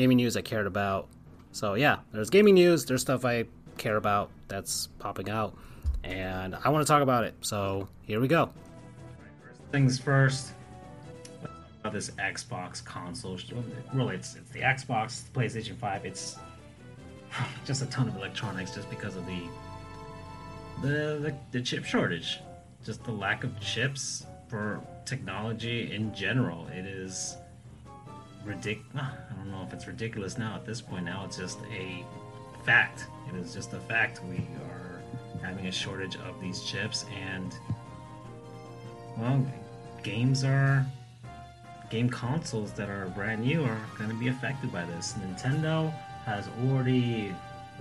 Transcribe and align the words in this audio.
gaming 0.00 0.16
news 0.16 0.34
I 0.34 0.40
cared 0.40 0.66
about. 0.66 1.08
So, 1.52 1.74
yeah, 1.74 1.98
there's 2.10 2.30
gaming 2.30 2.54
news, 2.54 2.86
there's 2.86 3.02
stuff 3.02 3.26
I 3.26 3.44
care 3.76 3.96
about 3.96 4.30
that's 4.48 4.86
popping 4.98 5.28
out, 5.28 5.54
and 6.04 6.56
I 6.64 6.70
want 6.70 6.86
to 6.86 6.90
talk 6.90 7.02
about 7.02 7.24
it. 7.24 7.34
So, 7.42 7.86
here 8.06 8.18
we 8.18 8.26
go. 8.26 8.48
Things 9.72 9.98
first. 9.98 10.54
About 11.80 11.92
this 11.92 12.12
Xbox 12.12 12.82
console, 12.82 13.38
really, 13.92 14.14
it's, 14.14 14.36
it's 14.36 14.50
the 14.52 14.60
Xbox, 14.60 15.30
the 15.30 15.38
PlayStation 15.38 15.76
5. 15.76 16.06
It's 16.06 16.36
just 17.66 17.82
a 17.82 17.86
ton 17.86 18.08
of 18.08 18.16
electronics 18.16 18.74
just 18.74 18.88
because 18.88 19.16
of 19.16 19.26
the 19.26 19.42
the, 20.80 20.88
the, 20.88 21.34
the 21.50 21.60
chip 21.60 21.84
shortage, 21.84 22.40
just 22.86 23.04
the 23.04 23.12
lack 23.12 23.44
of 23.44 23.60
chips 23.60 24.24
for 24.48 24.80
technology 25.04 25.92
in 25.92 26.14
general. 26.14 26.68
It 26.68 26.86
is 26.86 27.36
ridiculous. 28.44 28.86
I 28.94 29.34
don't 29.36 29.50
know 29.50 29.62
if 29.66 29.72
it's 29.72 29.86
ridiculous 29.86 30.38
now 30.38 30.54
at 30.54 30.64
this 30.64 30.80
point. 30.80 31.04
Now 31.04 31.24
it's 31.24 31.36
just 31.36 31.58
a 31.72 32.04
fact. 32.64 33.06
It 33.28 33.36
is 33.36 33.54
just 33.54 33.72
a 33.72 33.80
fact. 33.80 34.20
We 34.28 34.38
are 34.64 35.02
having 35.42 35.66
a 35.66 35.72
shortage 35.72 36.16
of 36.16 36.40
these 36.40 36.62
chips, 36.62 37.04
and 37.14 37.54
well, 39.18 39.46
games 40.02 40.44
are 40.44 40.86
game 41.90 42.08
consoles 42.08 42.72
that 42.72 42.88
are 42.88 43.06
brand 43.16 43.44
new 43.44 43.64
are 43.64 43.80
going 43.98 44.10
to 44.10 44.16
be 44.16 44.28
affected 44.28 44.72
by 44.72 44.84
this. 44.84 45.14
Nintendo 45.14 45.92
has 46.24 46.48
already 46.64 47.34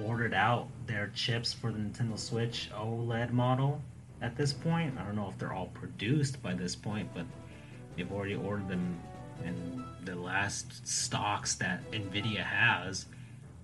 ordered 0.03 0.33
out 0.33 0.67
their 0.87 1.11
chips 1.13 1.53
for 1.53 1.71
the 1.71 1.77
Nintendo 1.77 2.17
Switch 2.17 2.69
OLED 2.73 3.31
model 3.31 3.81
at 4.21 4.35
this 4.35 4.51
point. 4.51 4.97
I 4.97 5.03
don't 5.03 5.15
know 5.15 5.29
if 5.29 5.37
they're 5.37 5.53
all 5.53 5.67
produced 5.67 6.41
by 6.41 6.53
this 6.53 6.75
point, 6.75 7.09
but 7.13 7.25
they've 7.95 8.11
already 8.11 8.35
ordered 8.35 8.67
them 8.67 8.99
in 9.45 9.83
the 10.03 10.15
last 10.15 10.87
stocks 10.87 11.55
that 11.55 11.89
Nvidia 11.91 12.43
has 12.43 13.05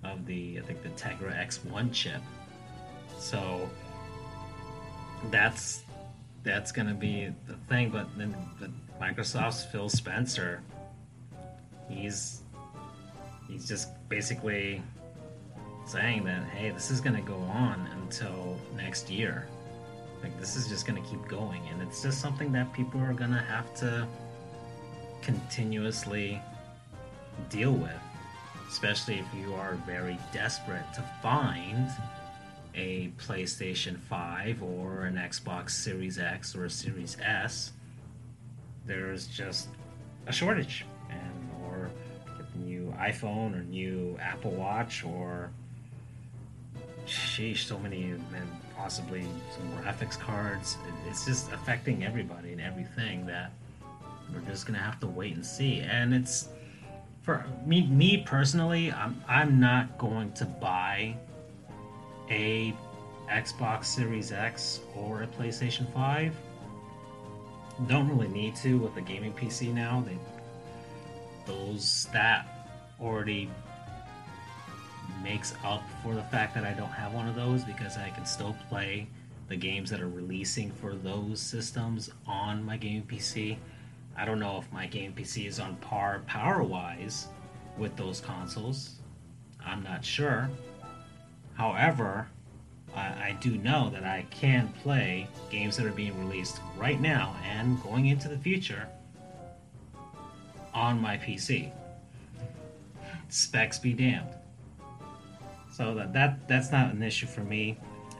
of 0.03 0.25
the 0.25 0.59
I 0.59 0.61
think 0.61 0.83
the 0.83 0.89
Tegra 0.89 1.35
X1 1.35 1.91
chip. 1.91 2.21
So 3.19 3.69
that's 5.31 5.83
that's 6.43 6.71
gonna 6.71 6.93
be 6.93 7.33
the 7.47 7.55
thing. 7.67 7.89
But 7.89 8.07
then 8.17 8.35
the 8.59 8.71
Microsoft's 9.01 9.65
Phil 9.65 9.89
Spencer, 9.89 10.61
he's 11.89 12.41
he's 13.47 13.67
just 13.67 13.89
basically 14.09 14.81
saying 15.85 16.23
that 16.25 16.43
hey, 16.49 16.71
this 16.71 16.91
is 16.91 17.01
to 17.15 17.21
go 17.21 17.37
on 17.37 17.87
until 18.01 18.57
next 18.75 19.09
year. 19.09 19.47
Like 20.23 20.39
this 20.39 20.55
is 20.55 20.67
just 20.67 20.85
to 21.01 21.07
keep 21.09 21.27
going, 21.27 21.61
and 21.71 21.81
it's 21.81 22.01
just 22.01 22.19
something 22.19 22.51
that 22.53 22.71
people 22.73 22.99
are 23.01 23.13
to 23.31 23.41
have 23.41 23.73
to 23.75 24.07
continuously 25.21 26.41
deal 27.49 27.73
with, 27.73 27.91
especially 28.69 29.19
if 29.19 29.25
you 29.35 29.53
are 29.56 29.75
very 29.85 30.17
desperate 30.34 30.85
to 30.94 31.03
find 31.22 31.89
a 32.73 33.09
PlayStation 33.17 33.97
5 33.97 34.62
or 34.62 35.06
an 35.06 35.16
Xbox 35.16 35.72
Series 35.72 36.19
X 36.19 36.56
or 36.56 36.66
a 36.66 36.69
Series 36.69 37.17
S. 37.22 37.72
There's 38.85 39.28
just 39.28 39.69
a 40.28 40.34
shortage, 40.34 40.85
and 41.09 41.50
or 41.63 41.89
new 42.56 42.94
iPhone 43.00 43.56
or 43.56 43.63
new 43.63 44.18
Apple 44.22 44.51
Watch 44.51 45.03
or 45.03 45.50
sheesh, 47.06 47.59
so 47.59 47.78
many, 47.79 48.03
and 48.12 48.23
possibly 48.75 49.25
some 49.56 49.72
graphics 49.84 50.19
cards. 50.19 50.78
It's 51.07 51.25
just 51.25 51.51
affecting 51.51 52.03
everybody 52.03 52.51
and 52.51 52.62
everything 52.62 53.25
that 53.28 53.51
we're 54.34 54.41
just 54.41 54.66
gonna 54.66 54.80
have 54.80 55.00
to 55.02 55.08
wait 55.08 55.36
and 55.36 55.46
see. 55.46 55.80
And 55.81 56.13
it's 56.13 56.50
for 57.24 57.46
me, 57.66 57.88
me 57.88 58.24
personally, 58.25 58.91
I'm 58.91 59.22
I'm 59.28 59.59
not 59.59 59.97
going 59.97 60.31
to 60.34 60.46
buy 60.46 61.16
a 62.30 62.74
Xbox 63.30 63.86
Series 63.86 64.31
X 64.31 64.81
or 64.96 65.24
a 65.24 65.28
PlayStation 65.28 65.91
Five. 65.94 66.36
Don't 67.88 68.08
really 68.08 68.28
need 68.28 68.56
to 68.58 68.78
with 68.78 68.96
a 68.97 69.02
gaming 69.02 69.34
PC 69.34 69.74
now. 69.74 70.03
They 70.06 70.18
those 71.46 72.07
that 72.13 72.47
already 73.02 73.50
makes 75.24 75.53
up 75.63 75.84
for 76.03 76.16
the 76.16 76.24
fact 76.24 76.53
that 76.56 76.63
I 76.63 76.74
don't 76.74 76.92
have 76.92 77.13
one 77.13 77.28
of 77.28 77.36
those 77.36 77.63
because 77.63 77.97
I 77.97 78.09
can 78.09 78.25
still 78.25 78.56
play 78.69 79.07
the 79.47 79.56
games 79.56 79.90
that 79.90 80.02
are 80.02 80.09
releasing 80.09 80.72
for 80.72 80.96
those 80.96 81.40
systems 81.40 82.09
on 82.28 82.63
my 82.63 82.78
game 82.78 83.03
PC. 83.03 83.57
I 84.17 84.25
don't 84.25 84.39
know 84.39 84.57
if 84.57 84.71
my 84.71 84.87
game 84.87 85.13
PC 85.13 85.47
is 85.47 85.59
on 85.59 85.75
par 85.77 86.21
power 86.25 86.63
wise 86.63 87.27
with 87.77 87.95
those 87.95 88.21
consoles. 88.21 88.95
I'm 89.65 89.83
not 89.83 90.05
sure. 90.05 90.49
However, 91.55 92.27
I, 92.95 92.99
I, 93.01 93.37
do 93.41 93.57
know 93.57 93.89
that 93.89 94.03
I 94.03 94.25
can 94.29 94.69
play 94.81 95.27
games 95.49 95.75
that 95.77 95.85
are 95.85 95.91
being 95.91 96.17
released 96.19 96.61
right 96.77 96.99
now 96.99 97.35
and 97.43 97.81
going 97.83 98.07
into 98.07 98.27
the 98.29 98.37
future 98.37 98.87
on 100.73 101.01
my 101.01 101.17
PC. 101.17 101.71
Specs 103.29 103.79
be 103.79 103.93
damned. 103.93 104.29
So 105.71 105.93
that, 105.95 106.13
that 106.13 106.47
that's 106.47 106.71
not 106.71 106.93
an 106.93 107.03
issue 107.03 107.27
for 107.27 107.41
me. 107.41 107.77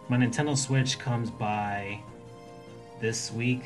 My 0.10 0.18
Nintendo 0.18 0.58
Switch 0.58 1.00
comes 1.00 1.32
by 1.32 2.00
this 3.00 3.32
week. 3.32 3.64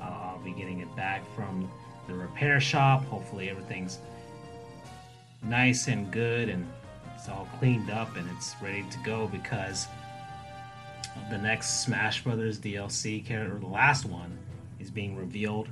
Uh, 0.00 0.04
I'll 0.04 0.40
be 0.44 0.52
getting 0.52 0.80
it 0.80 0.94
back 0.96 1.22
from 1.34 1.70
the 2.06 2.14
repair 2.14 2.60
shop. 2.60 3.04
Hopefully 3.06 3.50
everything's 3.50 3.98
nice 5.42 5.88
and 5.88 6.10
good 6.10 6.48
and 6.48 6.66
it's 7.16 7.28
all 7.28 7.48
cleaned 7.58 7.90
up 7.90 8.16
and 8.16 8.28
it's 8.36 8.54
ready 8.62 8.84
to 8.90 8.98
go 9.04 9.26
because 9.28 9.86
the 11.30 11.38
next 11.38 11.84
Smash 11.84 12.22
Brothers 12.22 12.58
DLC 12.58 13.24
character, 13.24 13.58
the 13.58 13.66
last 13.66 14.04
one, 14.06 14.38
is 14.78 14.90
being 14.90 15.16
revealed 15.16 15.68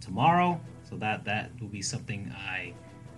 tomorrow. 0.00 0.60
So 0.88 0.96
that 0.96 1.24
that 1.24 1.50
will 1.60 1.68
be 1.68 1.82
something 1.82 2.32
I 2.36 2.72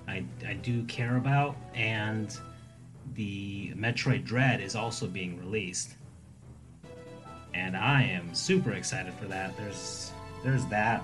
I, 0.08 0.24
I 0.46 0.54
do 0.54 0.84
care 0.84 1.16
about 1.16 1.56
and 1.74 2.36
the 3.14 3.72
Metroid 3.74 4.24
Dread 4.24 4.60
is 4.60 4.74
also 4.74 5.06
being 5.06 5.38
released, 5.38 5.94
and 7.54 7.76
I 7.76 8.02
am 8.02 8.34
super 8.34 8.72
excited 8.72 9.14
for 9.14 9.26
that. 9.26 9.56
There's 9.56 10.12
there's 10.42 10.64
that, 10.66 11.02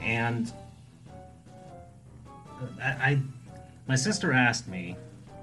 and 0.00 0.52
I, 2.82 2.88
I 2.88 3.22
my 3.86 3.96
sister 3.96 4.32
asked 4.32 4.68
me 4.68 4.96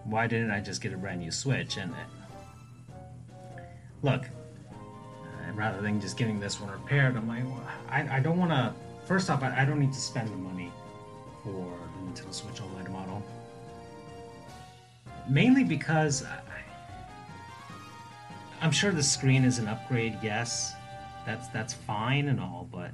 why 0.05 0.27
didn't 0.27 0.51
I 0.51 0.59
just 0.59 0.81
get 0.81 0.93
a 0.93 0.97
brand 0.97 1.21
new 1.21 1.31
Switch, 1.31 1.77
and 1.77 1.93
uh, 1.93 3.61
look, 4.01 4.25
rather 5.53 5.81
than 5.81 6.01
just 6.01 6.17
getting 6.17 6.39
this 6.39 6.59
one 6.59 6.71
repaired, 6.71 7.15
I'm 7.15 7.27
like, 7.27 7.43
well, 7.43 7.67
I, 7.89 8.17
I 8.17 8.19
don't 8.19 8.37
want 8.37 8.51
to. 8.51 8.73
First 9.05 9.29
off, 9.29 9.43
I, 9.43 9.61
I 9.61 9.65
don't 9.65 9.79
need 9.79 9.93
to 9.93 9.99
spend 9.99 10.29
the 10.29 10.37
money 10.37 10.71
for 11.43 11.51
the 11.51 12.21
Nintendo 12.21 12.33
Switch 12.33 12.61
OLED 12.61 12.89
model 12.89 13.23
mainly 15.31 15.63
because 15.63 16.23
I, 16.23 16.39
I'm 18.61 18.71
sure 18.71 18.91
the 18.91 19.03
screen 19.03 19.43
is 19.43 19.57
an 19.57 19.67
upgrade. 19.67 20.17
Yes, 20.21 20.73
that's 21.25 21.47
that's 21.49 21.73
fine 21.73 22.27
and 22.27 22.39
all, 22.39 22.67
but 22.71 22.91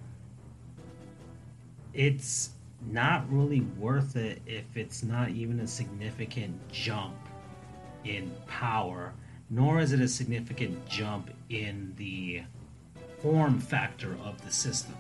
it's 1.97 2.51
not 2.91 3.29
really 3.29 3.61
worth 3.61 4.15
it 4.15 4.39
if 4.45 4.77
it's 4.77 5.01
not 5.01 5.29
even 5.29 5.59
a 5.61 5.67
significant 5.67 6.55
jump 6.71 7.15
in 8.05 8.31
power, 8.45 9.13
nor 9.49 9.81
is 9.81 9.91
it 9.91 9.99
a 9.99 10.07
significant 10.07 10.88
jump 10.88 11.31
in 11.49 11.91
the 11.97 12.44
form 13.21 13.59
factor 13.59 14.15
of 14.23 14.39
the 14.45 14.51
system. 14.51 14.95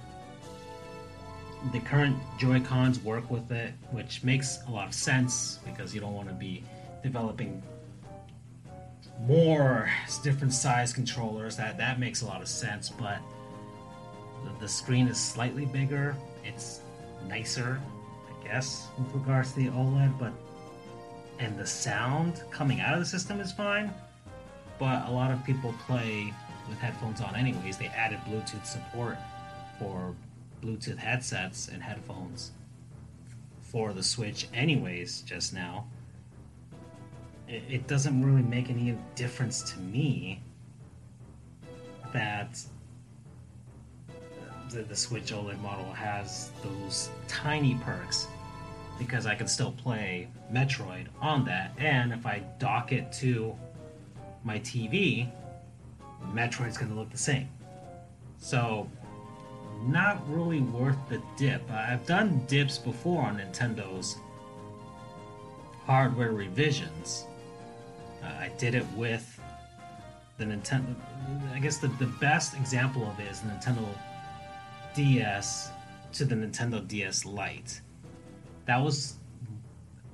The 1.71 1.79
current 1.81 2.17
Joy 2.39 2.61
Cons 2.61 2.99
work 2.99 3.29
with 3.29 3.51
it, 3.51 3.73
which 3.91 4.23
makes 4.23 4.59
a 4.67 4.71
lot 4.71 4.87
of 4.87 4.93
sense 4.93 5.59
because 5.65 5.93
you 5.93 6.01
don't 6.01 6.15
want 6.15 6.29
to 6.29 6.33
be 6.33 6.63
developing 7.03 7.61
more 9.21 9.89
different 10.23 10.53
size 10.53 10.93
controllers. 10.93 11.57
That 11.57 11.77
that 11.77 11.99
makes 11.99 12.23
a 12.23 12.25
lot 12.25 12.41
of 12.41 12.47
sense, 12.47 12.89
but 12.89 13.19
the, 14.43 14.61
the 14.61 14.67
screen 14.67 15.07
is 15.07 15.19
slightly 15.19 15.65
bigger. 15.65 16.15
It's 16.43 16.81
nicer, 17.25 17.79
I 18.27 18.47
guess, 18.47 18.87
with 18.97 19.13
regards 19.13 19.53
to 19.53 19.59
the 19.59 19.67
OLED, 19.69 20.17
but 20.19 20.33
and 21.39 21.57
the 21.57 21.67
sound 21.67 22.41
coming 22.49 22.79
out 22.79 22.93
of 22.93 22.99
the 22.99 23.05
system 23.05 23.39
is 23.39 23.51
fine. 23.51 23.93
But 24.79 25.07
a 25.07 25.11
lot 25.11 25.31
of 25.31 25.43
people 25.43 25.73
play 25.85 26.33
with 26.67 26.77
headphones 26.79 27.21
on 27.21 27.35
anyways. 27.35 27.77
They 27.77 27.87
added 27.87 28.19
Bluetooth 28.27 28.65
support 28.65 29.17
for 29.79 30.15
Bluetooth 30.61 30.97
headsets 30.97 31.67
and 31.67 31.81
headphones 31.81 32.51
for 33.61 33.93
the 33.93 34.01
Switch 34.01 34.47
anyways 34.53 35.21
just 35.21 35.53
now 35.53 35.85
it, 37.47 37.87
doesn't 37.87 38.23
really 38.23 38.41
make 38.41 38.69
any 38.69 38.97
difference 39.15 39.61
to 39.71 39.79
me 39.79 40.41
that 42.13 42.59
the, 44.69 44.83
the 44.83 44.95
Switch 44.95 45.31
OLED 45.31 45.59
model 45.61 45.91
has 45.93 46.51
those 46.63 47.09
tiny 47.27 47.75
perks 47.83 48.27
because 48.99 49.25
I 49.25 49.35
can 49.35 49.47
still 49.47 49.71
play 49.71 50.27
Metroid 50.51 51.07
on 51.21 51.45
that, 51.45 51.71
and 51.77 52.11
if 52.11 52.25
I 52.25 52.41
dock 52.59 52.91
it 52.91 53.11
to 53.13 53.55
my 54.43 54.59
TV, 54.59 55.29
Metroid's 56.33 56.77
going 56.77 56.91
to 56.91 56.97
look 56.97 57.11
the 57.11 57.17
same. 57.17 57.47
So, 58.39 58.89
not 59.83 60.27
really 60.29 60.61
worth 60.61 60.97
the 61.09 61.21
dip. 61.37 61.69
I've 61.69 62.05
done 62.05 62.43
dips 62.47 62.77
before 62.77 63.23
on 63.23 63.37
Nintendo's 63.37 64.17
hardware 65.85 66.31
revisions. 66.31 67.25
Uh, 68.23 68.27
I 68.27 68.51
did 68.57 68.73
it 68.73 68.85
with 68.95 69.39
the 70.37 70.45
Nintendo. 70.45 70.95
I 71.53 71.59
guess 71.59 71.77
the, 71.77 71.87
the 71.99 72.07
best 72.19 72.55
example 72.55 73.07
of 73.07 73.19
it 73.19 73.31
is 73.31 73.39
Nintendo 73.39 73.85
DS 74.97 75.69
to 76.11 76.25
the 76.25 76.33
Nintendo 76.33 76.85
DS 76.87 77.23
Lite. 77.23 77.81
That 78.65 78.77
was, 78.77 79.17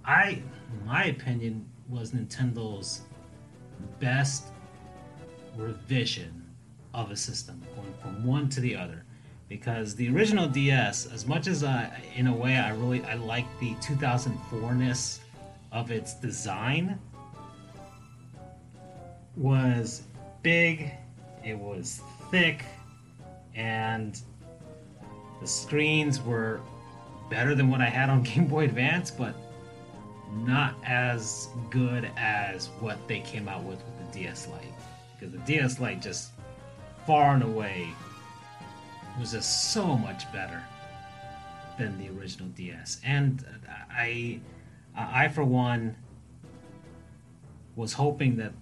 I, 0.03 0.43
my 0.85 1.05
opinion, 1.05 1.65
was 1.87 2.11
Nintendo's 2.11 3.03
best 4.01 4.47
revision 5.55 6.43
of 6.93 7.11
a 7.11 7.15
system, 7.15 7.61
going 7.77 7.93
from 8.01 8.25
one 8.25 8.49
to 8.49 8.59
the 8.59 8.75
other. 8.75 9.05
Because 9.47 9.95
the 9.95 10.09
original 10.09 10.49
DS, 10.49 11.05
as 11.13 11.25
much 11.25 11.47
as 11.47 11.63
I, 11.63 11.89
in 12.17 12.27
a 12.27 12.35
way, 12.35 12.57
I 12.57 12.71
really 12.71 13.01
I 13.05 13.13
like 13.13 13.45
the 13.61 13.75
2004ness 13.75 15.19
of 15.71 15.91
its 15.91 16.15
design, 16.15 16.99
was 19.37 20.03
big, 20.41 20.91
it 21.41 21.57
was 21.57 22.01
thick, 22.29 22.65
and 23.55 24.21
the 25.43 25.49
screens 25.49 26.21
were 26.21 26.61
better 27.29 27.53
than 27.53 27.69
what 27.69 27.81
I 27.81 27.89
had 27.89 28.09
on 28.09 28.23
Game 28.23 28.47
Boy 28.47 28.63
Advance, 28.63 29.11
but 29.11 29.35
not 30.31 30.75
as 30.85 31.49
good 31.69 32.09
as 32.15 32.67
what 32.79 32.97
they 33.09 33.19
came 33.19 33.49
out 33.49 33.63
with 33.63 33.77
with 33.83 34.11
the 34.11 34.19
DS 34.19 34.47
Lite. 34.47 34.73
Because 35.19 35.33
the 35.33 35.39
DS 35.39 35.79
Lite 35.81 36.01
just 36.01 36.31
far 37.05 37.33
and 37.33 37.43
away 37.43 37.89
was 39.19 39.33
just 39.33 39.73
so 39.73 39.97
much 39.97 40.31
better 40.31 40.63
than 41.77 41.97
the 41.99 42.09
original 42.17 42.47
DS. 42.49 43.01
And 43.03 43.45
I, 43.91 44.39
I 44.95 45.27
for 45.27 45.43
one, 45.43 45.95
was 47.75 47.91
hoping 47.91 48.37
that 48.37 48.53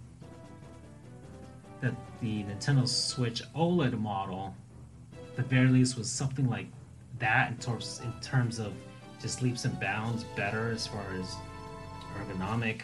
that 1.82 1.94
the 2.22 2.44
Nintendo 2.44 2.88
Switch 2.88 3.44
OLED 3.56 4.00
model, 4.00 4.56
the 5.36 5.44
very 5.44 5.68
least, 5.68 5.98
was 5.98 6.10
something 6.10 6.50
like 6.50 6.68
that 7.20 7.52
in 7.52 7.58
terms 7.58 8.02
in 8.04 8.14
terms 8.22 8.60
of 8.60 8.74
just 9.22 9.42
leaps 9.42 9.66
and 9.66 9.80
bounds 9.80 10.24
better 10.36 10.72
as 10.72 10.88
far 10.88 11.06
as 11.20 11.36
ergonomic 12.18 12.82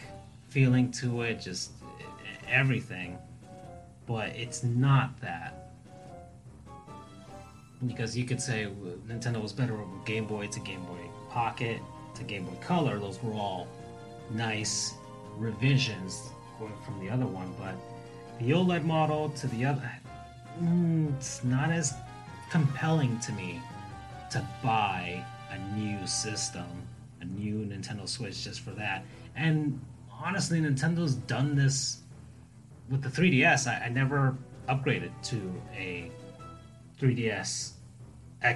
feeling 0.48 0.90
to 0.92 1.22
it, 1.22 1.40
just 1.40 1.72
everything. 2.48 3.18
But 4.06 4.30
it's 4.30 4.62
not 4.62 5.20
that. 5.20 5.72
Because 7.86 8.16
you 8.16 8.24
could 8.24 8.40
say 8.40 8.66
Nintendo 9.06 9.40
was 9.40 9.52
better 9.52 9.76
with 9.76 10.04
Game 10.04 10.26
Boy 10.26 10.46
to 10.48 10.60
Game 10.60 10.84
Boy 10.84 10.98
Pocket 11.30 11.80
to 12.14 12.24
Game 12.24 12.44
Boy 12.44 12.56
Color. 12.60 12.98
Those 12.98 13.22
were 13.22 13.34
all 13.34 13.68
nice 14.30 14.94
revisions 15.36 16.30
going 16.58 16.72
from 16.84 16.98
the 17.00 17.08
other 17.10 17.26
one, 17.26 17.54
but 17.58 17.74
the 18.40 18.52
OLED 18.52 18.84
model 18.84 19.28
to 19.30 19.46
the 19.48 19.64
other, 19.64 19.90
mm, 20.60 21.14
it's 21.16 21.44
not 21.44 21.70
as 21.70 21.94
compelling 22.50 23.18
to 23.20 23.32
me 23.32 23.60
to 24.30 24.46
buy 24.62 25.24
a 25.50 25.58
new 25.78 26.06
system, 26.06 26.66
a 27.20 27.24
new 27.24 27.64
Nintendo 27.64 28.08
Switch 28.08 28.44
just 28.44 28.60
for 28.60 28.70
that. 28.72 29.04
And 29.36 29.80
honestly, 30.10 30.60
Nintendo's 30.60 31.14
done 31.14 31.54
this 31.54 31.98
with 32.90 33.02
the 33.02 33.08
3DS. 33.08 33.66
I, 33.66 33.86
I 33.86 33.88
never 33.88 34.36
upgraded 34.68 35.10
to 35.24 35.52
a 35.76 36.10
3DS 37.00 37.72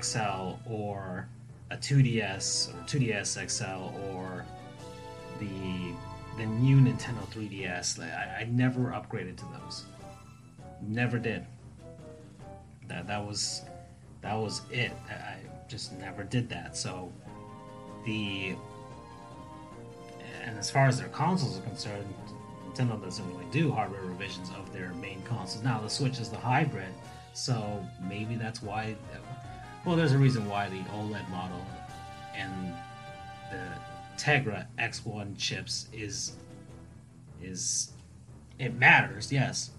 XL 0.00 0.58
or 0.70 1.28
a 1.70 1.76
2DS 1.76 2.74
or 2.74 2.84
2DS 2.84 3.48
XL 3.50 3.98
or 4.10 4.44
the 5.38 5.94
the 6.38 6.46
new 6.46 6.78
Nintendo 6.78 7.26
3DS. 7.30 8.00
I, 8.00 8.40
I 8.40 8.44
never 8.44 8.90
upgraded 8.90 9.36
to 9.36 9.44
those. 9.60 9.84
Never 10.80 11.18
did. 11.18 11.44
That 12.88 13.06
that 13.06 13.24
was 13.24 13.62
that 14.22 14.34
was 14.34 14.62
it. 14.70 14.92
I 15.10 15.36
just 15.68 15.92
never 15.98 16.22
did 16.22 16.48
that. 16.48 16.76
So 16.76 17.12
the 18.04 18.56
and 20.44 20.58
as 20.58 20.70
far 20.70 20.86
as 20.86 20.98
their 20.98 21.08
consoles 21.08 21.58
are 21.58 21.62
concerned, 21.62 22.06
Nintendo 22.68 23.02
doesn't 23.02 23.28
really 23.32 23.46
do 23.50 23.70
hardware 23.70 24.02
revisions 24.02 24.50
of 24.58 24.72
their 24.72 24.92
main 24.94 25.22
consoles. 25.22 25.62
Now 25.62 25.80
the 25.80 25.88
Switch 25.88 26.18
is 26.18 26.30
the 26.30 26.36
hybrid, 26.36 26.92
so 27.32 27.84
maybe 28.08 28.36
that's 28.36 28.62
why. 28.62 28.96
Well, 29.84 29.96
there's 29.96 30.12
a 30.12 30.18
reason 30.18 30.48
why 30.48 30.68
the 30.68 30.78
OLED 30.90 31.28
model 31.30 31.60
and 32.34 32.74
the 33.50 33.66
Tegra 34.16 34.66
X1 34.78 35.36
chips 35.36 35.88
is 35.92 36.34
is 37.42 37.92
it 38.58 38.74
matters, 38.74 39.32
yes, 39.32 39.70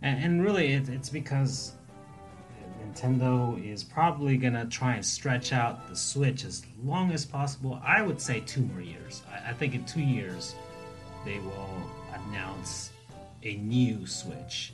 and, 0.00 0.22
and 0.24 0.44
really 0.44 0.72
it, 0.72 0.88
it's 0.88 1.10
because 1.10 1.72
Nintendo 2.90 3.62
is 3.64 3.84
probably 3.84 4.36
gonna 4.36 4.66
try 4.66 4.94
and 4.94 5.04
stretch 5.04 5.52
out 5.52 5.88
the 5.88 5.96
Switch 5.96 6.44
as 6.44 6.62
long 6.82 7.12
as 7.12 7.24
possible. 7.24 7.80
I 7.84 8.02
would 8.02 8.20
say 8.20 8.40
two 8.40 8.62
more 8.62 8.80
years. 8.80 9.22
I, 9.32 9.50
I 9.50 9.52
think 9.52 9.74
in 9.74 9.84
two 9.84 10.00
years 10.00 10.54
they 11.24 11.38
will 11.38 11.82
announce 12.14 12.90
a 13.42 13.54
new 13.56 14.06
Switch, 14.06 14.72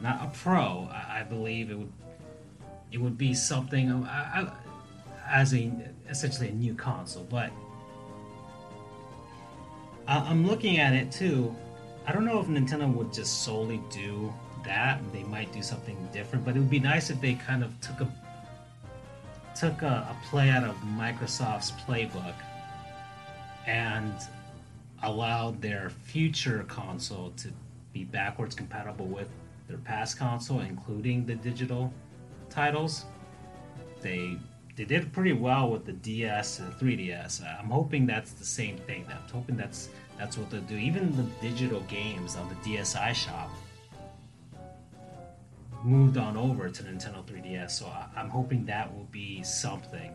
not 0.00 0.22
a 0.22 0.30
Pro. 0.38 0.88
I, 0.90 1.20
I 1.20 1.22
believe 1.22 1.70
it 1.70 1.78
would 1.78 1.92
it 2.92 3.00
would 3.00 3.16
be 3.16 3.34
something 3.34 3.90
uh, 3.90 4.54
as 5.28 5.54
a 5.54 5.70
essentially 6.08 6.48
a 6.48 6.52
new 6.52 6.74
console, 6.74 7.24
but 7.24 7.50
I'm 10.08 10.44
looking 10.44 10.78
at 10.78 10.92
it 10.92 11.12
too. 11.12 11.54
I 12.04 12.12
don't 12.12 12.24
know 12.24 12.40
if 12.40 12.46
Nintendo 12.48 12.92
would 12.92 13.12
just 13.12 13.44
solely 13.44 13.80
do 13.90 14.32
that. 14.64 15.00
They 15.12 15.24
might 15.24 15.52
do 15.52 15.62
something 15.62 15.96
different, 16.12 16.44
but 16.44 16.56
it 16.56 16.60
would 16.60 16.70
be 16.70 16.80
nice 16.80 17.10
if 17.10 17.20
they 17.20 17.34
kind 17.34 17.62
of 17.62 17.78
took 17.80 18.00
a 18.00 18.12
took 19.54 19.82
a, 19.82 19.86
a 19.86 20.16
play 20.28 20.48
out 20.48 20.64
of 20.64 20.76
Microsoft's 20.76 21.72
playbook 21.72 22.34
and 23.66 24.14
allowed 25.02 25.60
their 25.60 25.90
future 25.90 26.64
console 26.68 27.30
to 27.36 27.48
be 27.92 28.04
backwards 28.04 28.54
compatible 28.54 29.06
with 29.06 29.28
their 29.68 29.78
past 29.78 30.18
console, 30.18 30.60
including 30.60 31.26
the 31.26 31.34
digital 31.34 31.92
titles. 32.48 33.04
They 34.00 34.38
they 34.76 34.84
did 34.84 35.12
pretty 35.12 35.32
well 35.32 35.70
with 35.70 35.84
the 35.84 35.92
DS 35.92 36.60
and 36.60 36.72
3DS. 36.74 37.42
I'm 37.44 37.70
hoping 37.70 38.06
that's 38.06 38.32
the 38.32 38.44
same 38.44 38.78
thing. 38.78 39.04
I'm 39.10 39.28
hoping 39.30 39.56
that's 39.56 39.90
that's 40.16 40.38
what 40.38 40.50
they'll 40.50 40.60
do. 40.62 40.76
Even 40.76 41.14
the 41.16 41.24
digital 41.46 41.80
games 41.80 42.36
on 42.36 42.48
the 42.48 42.54
DSi 42.56 43.14
shop 43.14 43.50
moved 45.84 46.16
on 46.16 46.36
over 46.36 46.68
to 46.68 46.82
Nintendo 46.82 47.24
3DS. 47.24 47.70
So 47.70 47.86
I, 47.86 48.20
am 48.20 48.28
hoping 48.28 48.64
that 48.66 48.94
will 48.94 49.08
be 49.10 49.42
something, 49.42 50.12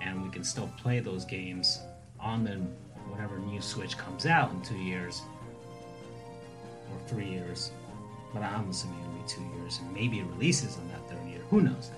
and 0.00 0.22
we 0.22 0.30
can 0.30 0.44
still 0.44 0.70
play 0.76 1.00
those 1.00 1.24
games 1.24 1.80
on 2.20 2.44
the 2.44 2.56
whatever 3.10 3.38
new 3.38 3.60
Switch 3.60 3.96
comes 3.96 4.26
out 4.26 4.50
in 4.52 4.60
two 4.62 4.76
years 4.76 5.22
or 6.92 7.08
three 7.08 7.28
years. 7.28 7.70
But 8.32 8.42
I'm 8.42 8.68
assuming 8.68 9.00
it'll 9.00 9.12
be 9.12 9.28
two 9.28 9.58
years, 9.58 9.78
and 9.78 9.92
maybe 9.94 10.18
it 10.18 10.26
releases 10.26 10.76
on 10.76 10.88
that 10.88 11.08
third 11.08 11.26
year. 11.28 11.40
Who 11.50 11.62
knows? 11.62 11.90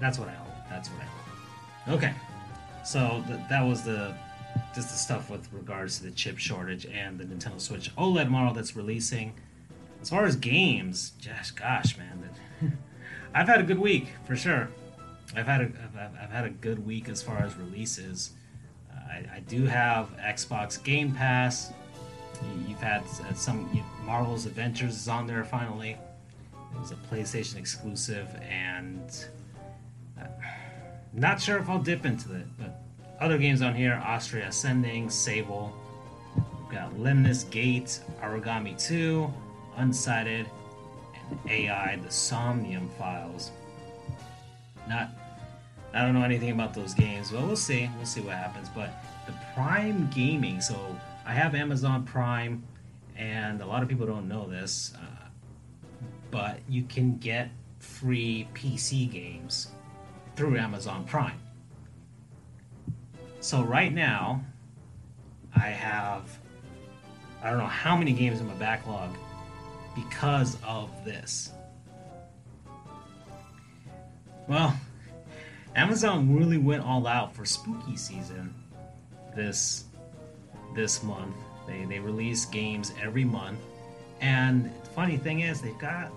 That's 0.00 0.18
what 0.18 0.28
I 0.28 0.32
hope. 0.32 0.54
That's 0.70 0.88
what 0.88 1.00
I 1.00 1.04
hope. 1.04 1.94
Okay, 1.96 2.14
so 2.84 3.22
th- 3.26 3.40
that 3.48 3.62
was 3.62 3.82
the 3.82 4.14
just 4.74 4.90
the 4.90 4.96
stuff 4.96 5.30
with 5.30 5.50
regards 5.52 5.98
to 5.98 6.04
the 6.04 6.10
chip 6.10 6.38
shortage 6.38 6.86
and 6.86 7.18
the 7.18 7.24
Nintendo 7.24 7.60
Switch 7.60 7.94
OLED 7.96 8.28
model 8.28 8.54
that's 8.54 8.76
releasing. 8.76 9.34
As 10.00 10.10
far 10.10 10.24
as 10.24 10.36
games, 10.36 11.12
just 11.18 11.56
gosh, 11.56 11.96
man, 11.98 12.30
I've 13.34 13.48
had 13.48 13.60
a 13.60 13.64
good 13.64 13.78
week 13.78 14.08
for 14.26 14.36
sure. 14.36 14.68
I've 15.34 15.46
had 15.46 15.60
a 15.60 15.64
I've, 15.64 16.22
I've 16.22 16.30
had 16.30 16.44
a 16.44 16.50
good 16.50 16.84
week 16.84 17.08
as 17.08 17.22
far 17.22 17.38
as 17.38 17.56
releases. 17.56 18.30
Uh, 18.90 18.96
I, 18.96 19.24
I, 19.36 19.40
do 19.40 19.64
have 19.66 20.16
Xbox 20.18 20.82
Game 20.82 21.12
Pass. 21.12 21.72
You've 22.66 22.80
had 22.80 23.02
uh, 23.02 23.34
some 23.34 23.68
you, 23.74 23.82
Marvel's 24.04 24.46
Adventures 24.46 24.94
is 24.96 25.08
on 25.08 25.26
there 25.26 25.44
finally. 25.44 25.96
It 26.74 26.80
was 26.80 26.92
a 26.92 26.96
PlayStation 27.12 27.56
exclusive, 27.56 28.28
and 28.48 29.26
uh, 30.20 30.26
not 31.12 31.40
sure 31.40 31.58
if 31.58 31.68
I'll 31.68 31.82
dip 31.82 32.06
into 32.06 32.34
it, 32.34 32.46
but 32.58 32.80
other 33.20 33.36
games 33.36 33.62
on 33.62 33.74
here: 33.74 33.92
Astria 33.92 34.48
Ascending, 34.48 35.10
Sable. 35.10 35.74
We've 36.36 36.70
got 36.70 36.98
Lemnis 36.98 37.44
Gate, 37.44 38.00
Origami 38.22 38.78
2, 38.78 39.32
Unsighted, 39.78 40.46
and 41.30 41.50
AI, 41.50 41.96
the 42.04 42.10
Somnium 42.10 42.88
Files. 42.98 43.52
Not, 44.88 45.10
I 45.94 46.02
don't 46.02 46.14
know 46.14 46.22
anything 46.22 46.50
about 46.50 46.74
those 46.74 46.94
games, 46.94 47.30
but 47.30 47.42
we'll 47.42 47.56
see. 47.56 47.88
We'll 47.96 48.06
see 48.06 48.20
what 48.20 48.34
happens. 48.34 48.68
But 48.68 48.90
the 49.26 49.34
Prime 49.54 50.10
Gaming, 50.10 50.60
so 50.60 50.76
I 51.26 51.32
have 51.32 51.54
Amazon 51.54 52.04
Prime, 52.04 52.62
and 53.16 53.60
a 53.60 53.66
lot 53.66 53.82
of 53.82 53.88
people 53.88 54.06
don't 54.06 54.28
know 54.28 54.48
this, 54.48 54.92
uh, 54.96 55.26
but 56.30 56.60
you 56.68 56.82
can 56.84 57.18
get 57.18 57.50
free 57.78 58.48
PC 58.54 59.10
games 59.10 59.68
through 60.36 60.56
Amazon 60.56 61.04
Prime. 61.04 61.38
So 63.40 63.62
right 63.62 63.92
now, 63.92 64.44
I 65.54 65.68
have 65.68 66.38
I 67.42 67.50
don't 67.50 67.58
know 67.58 67.66
how 67.66 67.96
many 67.96 68.12
games 68.12 68.40
in 68.40 68.46
my 68.46 68.54
backlog 68.54 69.14
because 70.04 70.56
of 70.66 70.90
this. 71.04 71.52
Well, 74.46 74.78
Amazon 75.76 76.34
really 76.34 76.58
went 76.58 76.82
all 76.82 77.06
out 77.06 77.34
for 77.34 77.44
spooky 77.44 77.96
season 77.96 78.54
this 79.34 79.84
this 80.74 81.02
month. 81.02 81.34
They 81.66 81.84
they 81.84 81.98
release 81.98 82.44
games 82.46 82.92
every 83.02 83.24
month. 83.24 83.58
And 84.20 84.70
funny 84.94 85.16
thing 85.16 85.40
is 85.40 85.60
they've 85.60 85.78
got 85.78 86.10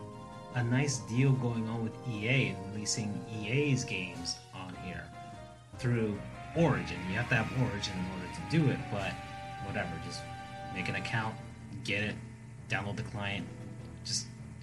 a 0.56 0.64
nice 0.64 0.98
deal 1.00 1.32
going 1.34 1.68
on 1.70 1.84
with 1.84 1.94
EA 2.10 2.50
and 2.50 2.74
releasing 2.74 3.14
EA's 3.32 3.84
games 3.84 4.38
on 4.54 4.74
here 4.84 5.04
through 5.78 6.18
Origin. 6.56 6.98
You 7.10 7.16
have 7.16 7.30
to 7.30 7.36
have 7.36 7.72
Origin 7.72 7.94
in 7.94 8.06
order 8.14 8.34
to 8.34 8.58
do 8.58 8.72
it, 8.72 8.80
but 8.92 9.14
whatever, 9.66 9.90
just 10.06 10.22
make 10.74 10.90
an 10.90 10.96
account, 10.96 11.36
get 11.84 12.04
it, 12.04 12.16
download 12.70 12.98
the 12.98 13.04
client, 13.04 13.48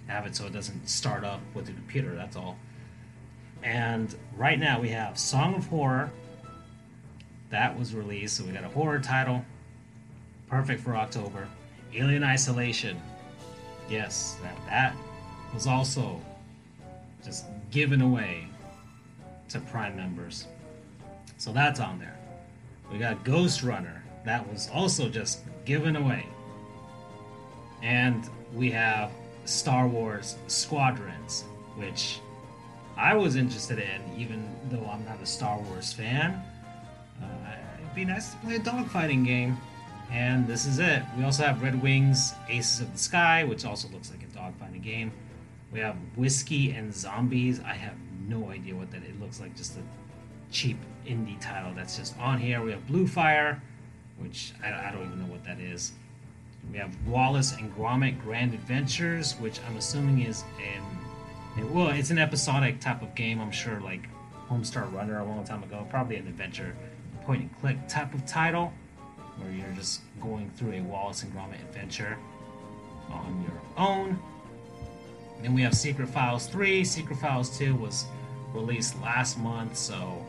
have 0.09 0.27
it 0.27 0.35
so 0.35 0.47
it 0.47 0.53
doesn't 0.53 0.89
start 0.89 1.25
up 1.25 1.41
with 1.55 1.67
the 1.67 1.73
computer, 1.73 2.15
that's 2.15 2.37
all. 2.37 2.59
And 3.63 4.15
right 4.37 4.59
now 4.59 4.81
we 4.81 4.89
have 4.89 5.19
Song 5.19 5.55
of 5.55 5.67
Horror. 5.67 6.11
That 7.51 7.79
was 7.79 7.95
released, 7.95 8.37
so 8.37 8.45
we 8.45 8.53
got 8.53 8.65
a 8.65 8.69
horror 8.69 8.99
title. 8.99 9.45
Perfect 10.49 10.83
for 10.83 10.97
October. 10.97 11.49
Alien 11.95 12.25
Isolation. 12.25 13.01
Yes, 13.89 14.37
that, 14.43 14.57
that 14.67 14.97
was 15.55 15.67
also 15.67 16.21
just 17.25 17.47
given 17.71 18.01
away 18.01 18.49
to 19.49 19.61
Prime 19.61 19.97
members. 19.97 20.47
So 21.39 21.53
that's 21.53 21.81
on 21.81 21.99
there. 21.99 22.17
We 22.93 22.99
got 22.99 23.25
Ghostrunner. 23.25 24.01
That 24.25 24.51
was 24.51 24.69
also 24.73 25.09
just 25.09 25.41
given 25.65 25.97
away. 25.97 26.27
And 27.83 28.29
we 28.55 28.71
have 28.71 29.11
Star 29.49 29.89
Wars 29.89 30.37
Squadrons, 30.47 31.45
which 31.77 32.21
I 32.97 33.15
was 33.15 33.37
interested 33.37 33.79
in, 33.79 34.03
even 34.17 34.49
though 34.71 34.87
I'm 34.91 35.05
not 35.05 35.23
a 35.23 35.27
Star 35.27 35.59
Wars 35.59 35.93
fan. 35.93 36.43
Uh, 37.23 37.27
it'd 37.81 37.95
be 37.95 38.05
nice 38.05 38.33
to 38.33 38.37
play 38.39 38.57
a 38.57 38.61
dogfighting 38.61 39.25
game. 39.25 39.57
And 40.11 40.47
this 40.47 40.67
is 40.67 40.79
it. 40.79 41.03
We 41.17 41.25
also 41.25 41.45
have 41.45 41.63
Red 41.63 41.83
Wings 41.83 42.35
Aces 42.49 42.81
of 42.81 42.93
the 42.93 42.99
Sky, 42.99 43.45
which 43.45 43.65
also 43.65 43.89
looks 43.89 44.11
like 44.11 44.23
a 44.23 44.27
dogfighting 44.27 44.83
game. 44.83 45.13
We 45.73 45.81
have 45.81 45.97
Whiskey 46.17 46.73
and 46.73 46.95
Zombies. 46.95 47.61
I 47.61 47.75
have 47.75 47.95
no 48.27 48.51
idea 48.51 48.75
what 48.75 48.91
that 48.91 49.03
it 49.03 49.21
looks 49.21 49.41
like, 49.41 49.55
just 49.57 49.77
a 49.77 49.83
cheap 50.51 50.79
indie 51.07 51.41
title 51.41 51.73
that's 51.75 51.97
just 51.97 52.19
on 52.19 52.39
here. 52.39 52.63
We 52.63 52.71
have 52.71 52.87
Blue 52.87 53.07
Fire, 53.07 53.63
which 54.19 54.53
I, 54.63 54.89
I 54.89 54.93
don't 54.93 55.07
even 55.07 55.21
know 55.21 55.33
what 55.33 55.45
that 55.45 55.61
is. 55.61 55.93
We 56.71 56.79
have 56.79 56.95
Wallace 57.07 57.53
and 57.53 57.75
Gromit 57.75 58.21
Grand 58.23 58.53
Adventures, 58.55 59.35
which 59.35 59.61
I'm 59.67 59.77
assuming 59.77 60.23
is 60.23 60.45
an 60.59 60.83
well, 61.73 61.89
it's 61.89 62.11
an 62.11 62.19
episodic 62.19 62.81
type 62.81 63.03
of 63.03 63.15
game. 63.15 63.41
I'm 63.41 63.51
sure, 63.51 63.81
like 63.81 64.09
Homestar 64.49 64.93
Runner 64.93 65.19
a 65.19 65.25
long 65.25 65.45
time 65.45 65.63
ago, 65.63 65.87
probably 65.91 66.17
an 66.17 66.27
adventure 66.27 66.75
point 67.25 67.43
and 67.43 67.61
click 67.61 67.77
type 67.89 68.15
of 68.15 68.25
title, 68.27 68.73
where 69.39 69.51
you're 69.51 69.75
just 69.75 70.01
going 70.21 70.51
through 70.57 70.73
a 70.73 70.81
Wallace 70.81 71.23
and 71.23 71.33
Gromit 71.35 71.61
adventure 71.61 72.17
on 73.11 73.43
your 73.43 73.61
own. 73.77 74.19
Then 75.43 75.55
we 75.55 75.63
have 75.63 75.75
Secret 75.75 76.09
Files 76.09 76.47
3. 76.47 76.85
Secret 76.85 77.19
Files 77.19 77.57
2 77.59 77.75
was 77.75 78.07
released 78.53 79.01
last 79.01 79.39
month, 79.39 79.77
so 79.77 80.25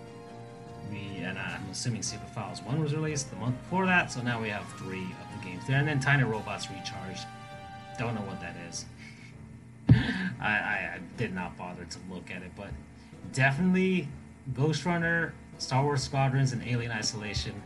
we 0.91 1.23
and 1.23 1.37
uh, 1.37 1.41
I'm 1.41 1.69
assuming 1.71 2.01
Super 2.01 2.25
Files 2.27 2.61
1 2.61 2.81
was 2.81 2.93
released 2.93 3.29
the 3.29 3.35
month 3.37 3.57
before 3.63 3.85
that, 3.85 4.11
so 4.11 4.21
now 4.21 4.41
we 4.41 4.49
have 4.49 4.65
three 4.77 5.03
of 5.03 5.39
the 5.39 5.45
games 5.45 5.63
there. 5.67 5.77
And 5.77 5.87
then 5.87 5.99
Tiny 5.99 6.23
Robots 6.23 6.69
Recharged. 6.69 7.25
Don't 7.97 8.15
know 8.15 8.21
what 8.21 8.39
that 8.41 8.55
is. 8.69 8.85
I, 10.41 10.47
I, 10.47 10.91
I 10.95 10.99
did 11.17 11.33
not 11.33 11.57
bother 11.57 11.85
to 11.85 11.97
look 12.09 12.31
at 12.31 12.41
it, 12.41 12.51
but 12.55 12.69
definitely 13.33 14.07
Ghostrunner, 14.53 15.31
Star 15.57 15.83
Wars 15.83 16.03
Squadrons, 16.03 16.53
and 16.53 16.63
Alien 16.63 16.91
Isolation 16.91 17.61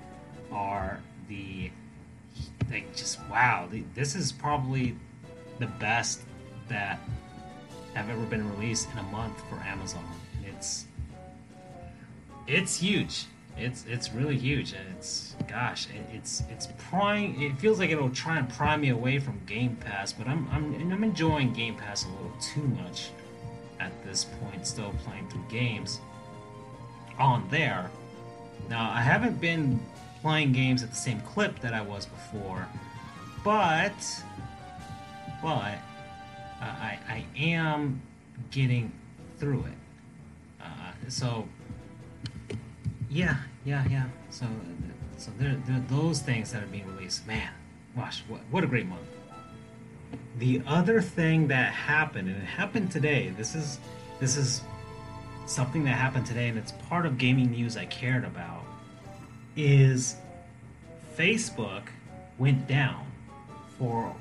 are 0.51 0.99
the 1.27 1.71
like 2.69 2.95
just 2.95 3.19
wow. 3.29 3.67
The, 3.69 3.83
this 3.93 4.15
is 4.15 4.31
probably 4.31 4.95
the 5.59 5.67
best 5.67 6.21
that 6.69 6.99
have 7.93 8.09
ever 8.09 8.25
been 8.25 8.49
released 8.55 8.91
in 8.91 8.97
a 8.97 9.03
month 9.03 9.41
for 9.49 9.55
Amazon. 9.57 10.03
It's 12.47 12.77
huge. 12.77 13.25
It's 13.55 13.85
it's 13.87 14.11
really 14.11 14.37
huge, 14.37 14.73
and 14.73 14.81
it's 14.97 15.35
gosh, 15.47 15.87
it, 15.87 16.15
it's 16.15 16.43
it's 16.49 16.67
prying. 16.77 17.39
It 17.41 17.57
feels 17.59 17.77
like 17.79 17.91
it'll 17.91 18.09
try 18.09 18.39
and 18.39 18.49
pry 18.49 18.75
me 18.77 18.89
away 18.89 19.19
from 19.19 19.39
Game 19.45 19.75
Pass, 19.75 20.11
but 20.11 20.27
I'm 20.27 20.47
I'm 20.51 20.73
I'm 20.91 21.03
enjoying 21.03 21.53
Game 21.53 21.75
Pass 21.75 22.05
a 22.05 22.09
little 22.09 22.33
too 22.41 22.63
much 22.83 23.09
at 23.79 23.91
this 24.03 24.25
point. 24.25 24.65
Still 24.65 24.93
playing 25.05 25.29
through 25.29 25.45
games 25.49 25.99
on 27.19 27.47
there. 27.49 27.91
Now 28.69 28.89
I 28.89 29.01
haven't 29.01 29.39
been 29.39 29.79
playing 30.21 30.51
games 30.51 30.81
at 30.81 30.89
the 30.89 30.95
same 30.95 31.21
clip 31.21 31.59
that 31.59 31.73
I 31.75 31.81
was 31.81 32.07
before, 32.07 32.67
but 33.43 33.93
well, 35.43 35.57
I 35.57 35.77
I, 36.59 36.99
I 37.07 37.25
am 37.37 38.01
getting 38.49 38.91
through 39.37 39.65
it. 39.65 40.63
Uh, 40.63 40.91
so 41.09 41.47
yeah, 43.13 43.37
yeah, 43.63 43.85
yeah. 43.89 44.05
So, 44.31 44.47
so 45.17 45.31
there, 45.37 45.55
there 45.67 45.77
are 45.77 45.85
those 45.87 46.19
things 46.19 46.51
that 46.51 46.63
are 46.63 46.67
being 46.67 46.87
released. 46.95 47.27
Man, 47.27 47.49
gosh, 47.95 48.23
what, 48.27 48.41
what 48.49 48.63
a 48.63 48.67
great 48.67 48.87
month. 48.87 49.01
The 50.39 50.61
other 50.65 50.99
thing 50.99 51.47
that 51.49 51.71
happened, 51.71 52.27
and 52.27 52.37
it 52.41 52.45
happened 52.45 52.91
today. 52.91 53.31
This 53.37 53.53
is 53.53 53.79
this 54.19 54.35
is 54.35 54.61
something 55.45 55.83
that 55.83 55.91
happened 55.91 56.25
today, 56.25 56.47
and 56.47 56.57
it's 56.57 56.71
part 56.89 57.05
of 57.05 57.17
gaming 57.19 57.51
news 57.51 57.77
I 57.77 57.85
cared 57.85 58.23
about. 58.23 58.63
Is 59.55 60.15
Facebook 61.15 61.83
went 62.39 62.67
down 62.67 63.05
for 63.77 64.15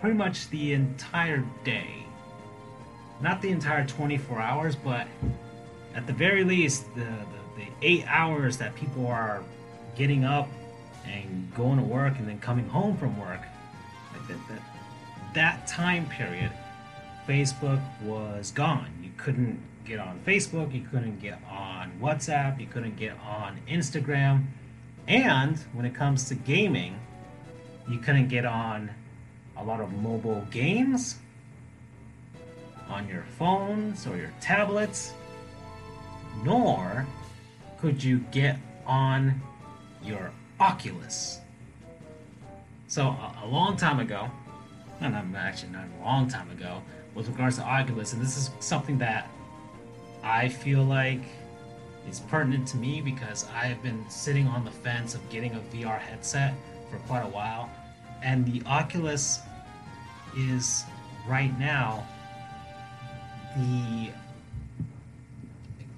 pretty 0.00 0.16
much 0.16 0.48
the 0.50 0.72
entire 0.72 1.44
day. 1.64 2.04
Not 3.20 3.42
the 3.42 3.50
entire 3.50 3.84
24 3.84 4.40
hours, 4.40 4.76
but 4.76 5.08
at 5.96 6.06
the 6.06 6.12
very 6.12 6.44
least, 6.44 6.84
the, 6.94 7.00
the 7.00 7.37
the 7.58 7.66
eight 7.82 8.04
hours 8.06 8.56
that 8.58 8.74
people 8.74 9.06
are 9.06 9.42
getting 9.96 10.24
up 10.24 10.48
and 11.06 11.52
going 11.54 11.78
to 11.78 11.84
work 11.84 12.18
and 12.18 12.28
then 12.28 12.38
coming 12.38 12.68
home 12.68 12.96
from 12.96 13.18
work, 13.18 13.40
like 14.12 14.28
that, 14.28 14.38
that, 14.48 14.62
that 15.34 15.66
time 15.66 16.06
period, 16.08 16.50
Facebook 17.26 17.82
was 18.02 18.50
gone. 18.52 18.90
You 19.02 19.10
couldn't 19.16 19.60
get 19.84 19.98
on 19.98 20.20
Facebook, 20.26 20.72
you 20.74 20.86
couldn't 20.90 21.20
get 21.20 21.38
on 21.50 21.92
WhatsApp, 22.00 22.60
you 22.60 22.66
couldn't 22.66 22.96
get 22.96 23.18
on 23.20 23.58
Instagram, 23.68 24.44
and 25.06 25.58
when 25.72 25.86
it 25.86 25.94
comes 25.94 26.28
to 26.28 26.34
gaming, 26.34 27.00
you 27.88 27.98
couldn't 27.98 28.28
get 28.28 28.44
on 28.44 28.90
a 29.56 29.64
lot 29.64 29.80
of 29.80 29.90
mobile 29.92 30.46
games 30.50 31.16
on 32.88 33.08
your 33.08 33.24
phones 33.38 34.06
or 34.06 34.16
your 34.16 34.32
tablets, 34.40 35.12
nor 36.44 37.06
could 37.80 38.02
you 38.02 38.18
get 38.30 38.58
on 38.86 39.40
your 40.02 40.32
Oculus? 40.60 41.40
So 42.88 43.02
a, 43.02 43.34
a 43.44 43.46
long 43.46 43.76
time 43.76 44.00
ago, 44.00 44.30
and 45.00 45.14
I'm 45.14 45.34
actually 45.36 45.72
not 45.72 45.84
a 46.00 46.04
long 46.04 46.28
time 46.28 46.50
ago, 46.50 46.82
with 47.14 47.28
regards 47.28 47.56
to 47.56 47.62
Oculus, 47.62 48.12
and 48.12 48.22
this 48.22 48.36
is 48.36 48.50
something 48.60 48.98
that 48.98 49.28
I 50.22 50.48
feel 50.48 50.82
like 50.82 51.22
is 52.08 52.20
pertinent 52.20 52.66
to 52.68 52.76
me 52.76 53.00
because 53.00 53.46
I 53.54 53.66
have 53.66 53.82
been 53.82 54.08
sitting 54.08 54.46
on 54.46 54.64
the 54.64 54.70
fence 54.70 55.14
of 55.14 55.28
getting 55.30 55.54
a 55.54 55.60
VR 55.72 55.98
headset 55.98 56.54
for 56.90 56.96
quite 57.00 57.22
a 57.22 57.28
while, 57.28 57.70
and 58.22 58.46
the 58.46 58.62
Oculus 58.66 59.40
is 60.36 60.84
right 61.26 61.56
now 61.58 62.06
the 63.56 64.10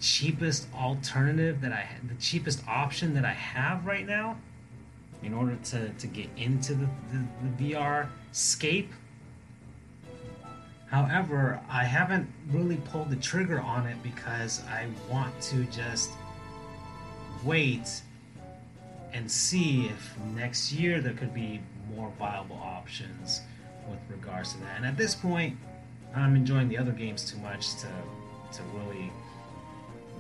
cheapest 0.00 0.66
alternative 0.74 1.60
that 1.60 1.72
I 1.72 1.86
the 2.08 2.14
cheapest 2.14 2.62
option 2.66 3.14
that 3.14 3.24
I 3.24 3.32
have 3.32 3.84
right 3.86 4.06
now 4.06 4.36
in 5.22 5.34
order 5.34 5.56
to, 5.64 5.90
to 5.90 6.06
get 6.06 6.28
into 6.36 6.74
the, 6.74 6.88
the, 7.12 7.24
the 7.58 7.72
VR 7.72 8.08
scape. 8.32 8.90
However, 10.86 11.60
I 11.68 11.84
haven't 11.84 12.28
really 12.50 12.76
pulled 12.76 13.10
the 13.10 13.16
trigger 13.16 13.60
on 13.60 13.86
it 13.86 14.02
because 14.02 14.62
I 14.66 14.86
want 15.10 15.38
to 15.42 15.64
just 15.64 16.10
wait 17.44 18.02
and 19.12 19.30
see 19.30 19.86
if 19.86 20.16
next 20.34 20.72
year 20.72 21.00
there 21.00 21.12
could 21.12 21.34
be 21.34 21.60
more 21.94 22.10
viable 22.18 22.60
options 22.62 23.42
with 23.88 23.98
regards 24.08 24.54
to 24.54 24.60
that. 24.60 24.76
And 24.76 24.86
at 24.86 24.96
this 24.96 25.14
point, 25.14 25.56
I'm 26.14 26.34
enjoying 26.34 26.68
the 26.68 26.78
other 26.78 26.92
games 26.92 27.30
too 27.30 27.38
much 27.38 27.76
to 27.80 27.88
to 28.52 28.62
really 28.74 29.12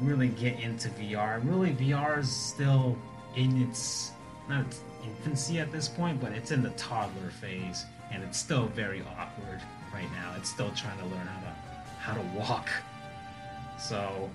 really 0.00 0.28
get 0.28 0.60
into 0.60 0.88
VR. 0.90 1.40
Really, 1.44 1.72
VR 1.72 2.18
is 2.18 2.30
still 2.30 2.96
in 3.36 3.62
its 3.62 4.12
not 4.48 4.66
its 4.66 4.82
infancy 5.04 5.58
at 5.58 5.70
this 5.70 5.88
point, 5.88 6.20
but 6.20 6.32
it's 6.32 6.50
in 6.50 6.62
the 6.62 6.70
toddler 6.70 7.30
phase, 7.30 7.84
and 8.10 8.22
it's 8.22 8.38
still 8.38 8.66
very 8.66 9.02
awkward 9.18 9.60
right 9.92 10.10
now. 10.12 10.34
It's 10.36 10.48
still 10.48 10.70
trying 10.74 10.98
to 10.98 11.04
learn 11.04 11.26
how 11.26 11.40
to 11.40 11.56
how 11.98 12.14
to 12.14 12.38
walk. 12.38 12.68
So 13.78 14.30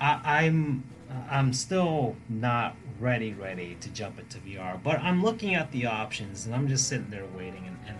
I, 0.00 0.20
I'm 0.24 0.84
I'm 1.30 1.52
still 1.52 2.16
not 2.28 2.76
ready 2.98 3.32
ready 3.32 3.76
to 3.80 3.88
jump 3.90 4.18
into 4.18 4.38
VR, 4.38 4.82
but 4.82 5.00
I'm 5.00 5.22
looking 5.22 5.54
at 5.54 5.70
the 5.72 5.86
options 5.86 6.46
and 6.46 6.54
I'm 6.54 6.68
just 6.68 6.88
sitting 6.88 7.10
there 7.10 7.26
waiting 7.36 7.64
and 7.66 7.78
and, 7.86 7.98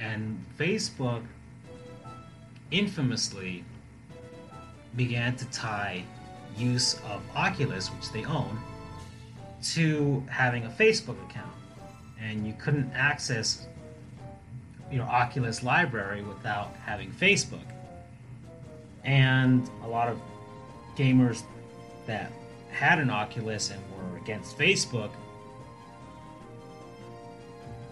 and 0.00 0.44
Facebook 0.58 1.22
infamously 2.70 3.64
began 4.98 5.34
to 5.36 5.46
tie 5.46 6.04
use 6.58 6.94
of 7.08 7.22
Oculus, 7.34 7.88
which 7.88 8.10
they 8.12 8.24
own, 8.24 8.58
to 9.62 10.22
having 10.28 10.66
a 10.66 10.68
Facebook 10.68 11.16
account. 11.30 11.52
And 12.20 12.46
you 12.46 12.52
couldn't 12.58 12.90
access 12.92 13.66
your 14.90 15.04
Oculus 15.04 15.62
library 15.62 16.22
without 16.22 16.74
having 16.84 17.10
Facebook. 17.12 17.64
And 19.04 19.70
a 19.84 19.88
lot 19.88 20.08
of 20.08 20.18
gamers 20.96 21.42
that 22.06 22.32
had 22.70 22.98
an 22.98 23.08
Oculus 23.08 23.70
and 23.70 23.80
were 23.96 24.18
against 24.18 24.58
Facebook 24.58 25.10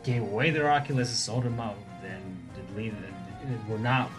gave 0.02 0.22
away 0.22 0.50
their 0.50 0.70
Oculus, 0.70 1.08
sold 1.10 1.44
them 1.44 1.60
out, 1.60 1.76
and 2.04 2.48
deleted 2.74 2.96
were 3.68 3.78
not 3.78 4.10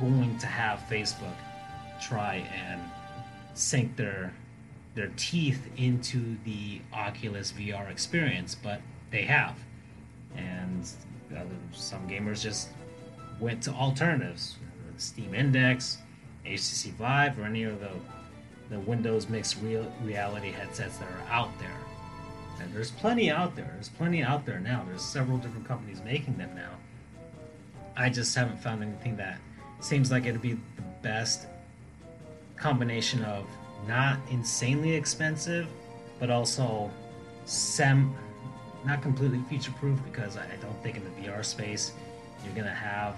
going 0.00 0.36
to 0.38 0.46
have 0.46 0.80
Facebook 0.90 1.34
try 2.02 2.46
and 2.54 2.80
sink 3.54 3.96
their 3.96 4.32
their 4.94 5.10
teeth 5.16 5.70
into 5.78 6.36
the 6.44 6.80
Oculus 6.92 7.52
VR 7.52 7.90
experience, 7.90 8.54
but 8.54 8.82
they 9.10 9.22
have. 9.22 9.56
And 10.36 10.86
uh, 11.34 11.44
some 11.72 12.06
gamers 12.06 12.42
just 12.42 12.68
went 13.40 13.62
to 13.62 13.70
alternatives, 13.70 14.56
Steam 14.98 15.34
Index, 15.34 15.96
HTC 16.44 16.92
Vive, 16.92 17.38
or 17.38 17.44
any 17.44 17.62
of 17.64 17.80
the 17.80 17.90
the 18.70 18.80
Windows 18.80 19.28
mixed 19.28 19.58
real 19.62 19.90
reality 20.02 20.50
headsets 20.50 20.96
that 20.96 21.08
are 21.08 21.30
out 21.30 21.50
there. 21.58 21.76
And 22.60 22.72
there's 22.72 22.90
plenty 22.90 23.30
out 23.30 23.54
there. 23.54 23.70
There's 23.74 23.90
plenty 23.90 24.22
out 24.22 24.46
there 24.46 24.60
now. 24.60 24.84
There's 24.88 25.02
several 25.02 25.36
different 25.36 25.66
companies 25.66 26.00
making 26.02 26.38
them 26.38 26.54
now. 26.54 26.70
I 27.96 28.08
just 28.08 28.34
haven't 28.34 28.62
found 28.62 28.82
anything 28.82 29.16
that 29.16 29.38
seems 29.80 30.10
like 30.10 30.24
it'd 30.24 30.40
be 30.40 30.54
the 30.54 30.82
best 31.02 31.46
combination 32.62 33.24
of 33.24 33.44
not 33.88 34.18
insanely 34.30 34.94
expensive, 34.94 35.66
but 36.20 36.30
also 36.30 36.90
sem 37.44 38.14
not 38.84 39.02
completely 39.02 39.40
feature 39.50 39.72
proof 39.72 39.98
because 40.04 40.36
I 40.36 40.46
don't 40.60 40.82
think 40.82 40.96
in 40.96 41.04
the 41.04 41.10
VR 41.10 41.44
space 41.44 41.92
you're 42.44 42.54
gonna 42.54 42.70
have 42.74 43.16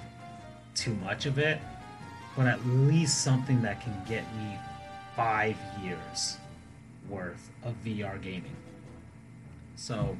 too 0.74 0.94
much 0.94 1.26
of 1.26 1.38
it, 1.38 1.60
but 2.36 2.46
at 2.46 2.64
least 2.66 3.22
something 3.22 3.60
that 3.62 3.82
can 3.82 3.94
get 4.08 4.24
me 4.36 4.56
five 5.14 5.56
years 5.82 6.38
worth 7.08 7.50
of 7.64 7.74
VR 7.84 8.20
gaming. 8.20 8.56
So 9.76 10.16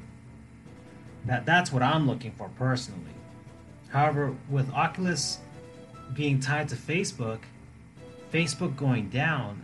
that 1.25 1.47
that's 1.47 1.71
what 1.71 1.81
I'm 1.81 2.07
looking 2.07 2.31
for 2.31 2.49
personally. 2.59 3.01
However, 3.89 4.35
with 4.49 4.71
Oculus 4.71 5.39
being 6.13 6.39
tied 6.39 6.69
to 6.69 6.75
Facebook, 6.75 7.39
Facebook 8.35 8.75
going 8.75 9.07
down 9.07 9.61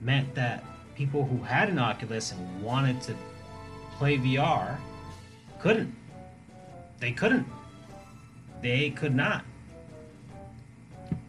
meant 0.00 0.36
that 0.36 0.62
people 0.94 1.24
who 1.24 1.42
had 1.42 1.68
an 1.68 1.80
Oculus 1.80 2.30
and 2.30 2.62
wanted 2.62 3.00
to 3.02 3.14
play 3.98 4.16
VR 4.18 4.76
couldn't. 5.58 5.92
They 7.00 7.10
couldn't. 7.10 7.44
They 8.62 8.90
could 8.90 9.16
not. 9.16 9.44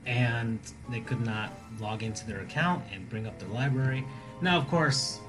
And 0.06 0.60
they 0.92 1.00
could 1.00 1.26
not 1.26 1.50
log 1.80 2.04
into 2.04 2.28
their 2.28 2.42
account 2.42 2.84
and 2.94 3.10
bring 3.10 3.26
up 3.26 3.40
their 3.40 3.50
library. 3.50 4.06
Now, 4.44 4.60
of 4.60 4.68
course, 4.68 5.20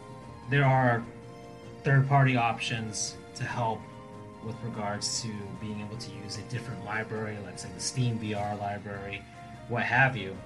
there 0.51 0.67
are 0.67 1.03
third 1.85 2.07
party 2.07 2.37
options 2.37 3.17
to 3.35 3.45
help 3.45 3.81
with 4.45 4.57
regards 4.63 5.23
to 5.23 5.29
being 5.59 5.81
able 5.81 5.97
to 5.97 6.11
use 6.23 6.37
a 6.37 6.43
different 6.53 6.85
library, 6.85 7.39
let's 7.47 7.63
say 7.63 7.71
the 7.75 7.81
Steam 7.81 8.19
VR 8.19 8.61
library, 8.61 9.23
what 9.69 9.85
have 9.85 10.19
you, 10.19 10.37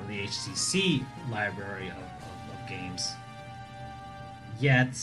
or 0.00 0.08
the 0.08 0.24
HTC 0.24 1.04
library 1.30 1.88
of, 1.88 1.96
of, 1.96 2.62
of 2.62 2.68
games. 2.68 3.12
Yet, 4.60 4.96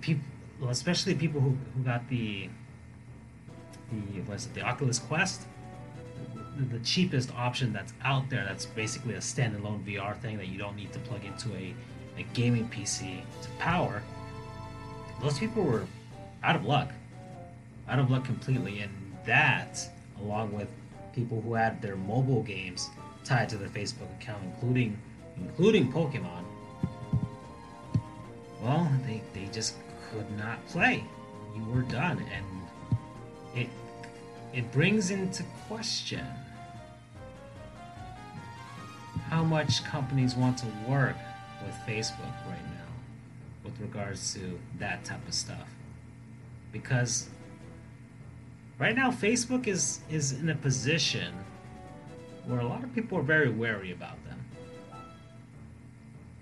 people, 0.00 0.24
especially 0.68 1.14
people 1.14 1.40
who, 1.40 1.56
who 1.76 1.82
got 1.84 2.08
the 2.08 2.48
the 3.90 4.20
what's 4.22 4.46
it, 4.46 4.54
the 4.54 4.62
Oculus 4.62 4.98
Quest, 4.98 5.42
the, 6.56 6.64
the 6.64 6.84
cheapest 6.84 7.30
option 7.36 7.72
that's 7.72 7.92
out 8.02 8.28
there. 8.30 8.44
That's 8.44 8.66
basically 8.66 9.14
a 9.14 9.18
standalone 9.18 9.84
VR 9.84 10.16
thing 10.20 10.38
that 10.38 10.48
you 10.48 10.58
don't 10.58 10.76
need 10.76 10.92
to 10.92 10.98
plug 11.00 11.24
into 11.24 11.54
a, 11.54 11.74
a 12.18 12.22
gaming 12.32 12.68
PC 12.68 13.20
to 13.42 13.48
power. 13.58 14.02
Those 15.22 15.38
people 15.38 15.62
were 15.62 15.86
out 16.42 16.56
of 16.56 16.64
luck, 16.64 16.90
out 17.88 17.98
of 17.98 18.10
luck 18.10 18.24
completely, 18.24 18.80
and 18.80 18.92
that, 19.26 19.78
along 20.20 20.52
with 20.52 20.68
people 21.14 21.40
who 21.40 21.54
had 21.54 21.80
their 21.80 21.96
mobile 21.96 22.42
games 22.42 22.90
tied 23.24 23.48
to 23.50 23.56
their 23.56 23.68
Facebook 23.68 24.12
account, 24.20 24.42
including 24.44 24.98
including 25.36 25.90
Pokemon, 25.92 26.44
well, 28.62 28.90
they, 29.06 29.20
they 29.32 29.46
just 29.52 29.74
could 30.10 30.30
not 30.38 30.64
play. 30.68 31.04
You 31.56 31.64
were 31.64 31.82
done, 31.82 32.24
and 32.32 32.46
it 33.54 33.68
it 34.52 34.70
brings 34.72 35.10
into 35.10 35.42
question 35.68 36.24
how 39.28 39.42
much 39.42 39.84
companies 39.84 40.36
want 40.36 40.58
to 40.58 40.66
work 40.88 41.16
with 41.64 41.74
Facebook 41.86 42.34
right 42.46 42.64
now 42.66 42.92
with 43.64 43.80
regards 43.80 44.34
to 44.34 44.58
that 44.78 45.04
type 45.04 45.26
of 45.26 45.34
stuff. 45.34 45.68
Because 46.72 47.28
right 48.78 48.94
now 48.94 49.10
Facebook 49.10 49.66
is 49.66 50.00
is 50.10 50.32
in 50.32 50.50
a 50.50 50.54
position 50.54 51.32
where 52.46 52.60
a 52.60 52.66
lot 52.66 52.82
of 52.82 52.94
people 52.94 53.18
are 53.18 53.22
very 53.22 53.50
wary 53.50 53.92
about 53.92 54.22
them. 54.24 54.38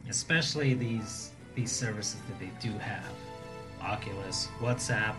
Especially 0.09 0.75
these 0.75 1.31
these 1.55 1.71
services 1.71 2.21
that 2.29 2.39
they 2.41 2.51
do 2.61 2.77
have 2.79 3.05
Oculus, 3.81 4.49
WhatsApp, 4.61 5.15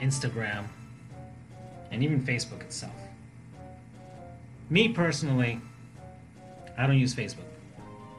Instagram, 0.00 0.64
and 1.90 2.02
even 2.02 2.20
Facebook 2.22 2.60
itself. 2.62 2.92
Me 4.68 4.88
personally, 4.88 5.60
I 6.76 6.86
don't 6.86 6.98
use 6.98 7.14
Facebook 7.14 7.44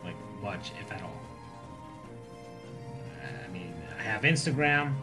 like 0.04 0.16
much, 0.42 0.72
if 0.82 0.92
at 0.92 1.02
all. 1.02 1.22
I 3.46 3.52
mean, 3.52 3.74
I 3.98 4.04
have 4.04 4.24
Instagram. 4.24 4.94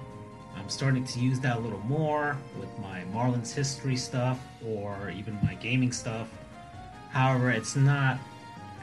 I'm 0.68 0.72
starting 0.72 1.04
to 1.07 1.18
use 1.18 1.40
that 1.40 1.57
a 1.57 1.61
little 1.61 1.81
more 1.87 2.37
with 2.61 2.68
my 2.78 3.00
Marlins 3.14 3.54
history 3.54 3.96
stuff 3.96 4.38
or 4.62 5.11
even 5.16 5.38
my 5.42 5.54
gaming 5.54 5.92
stuff. 5.92 6.28
However, 7.09 7.50
it's 7.50 7.74
not 7.74 8.18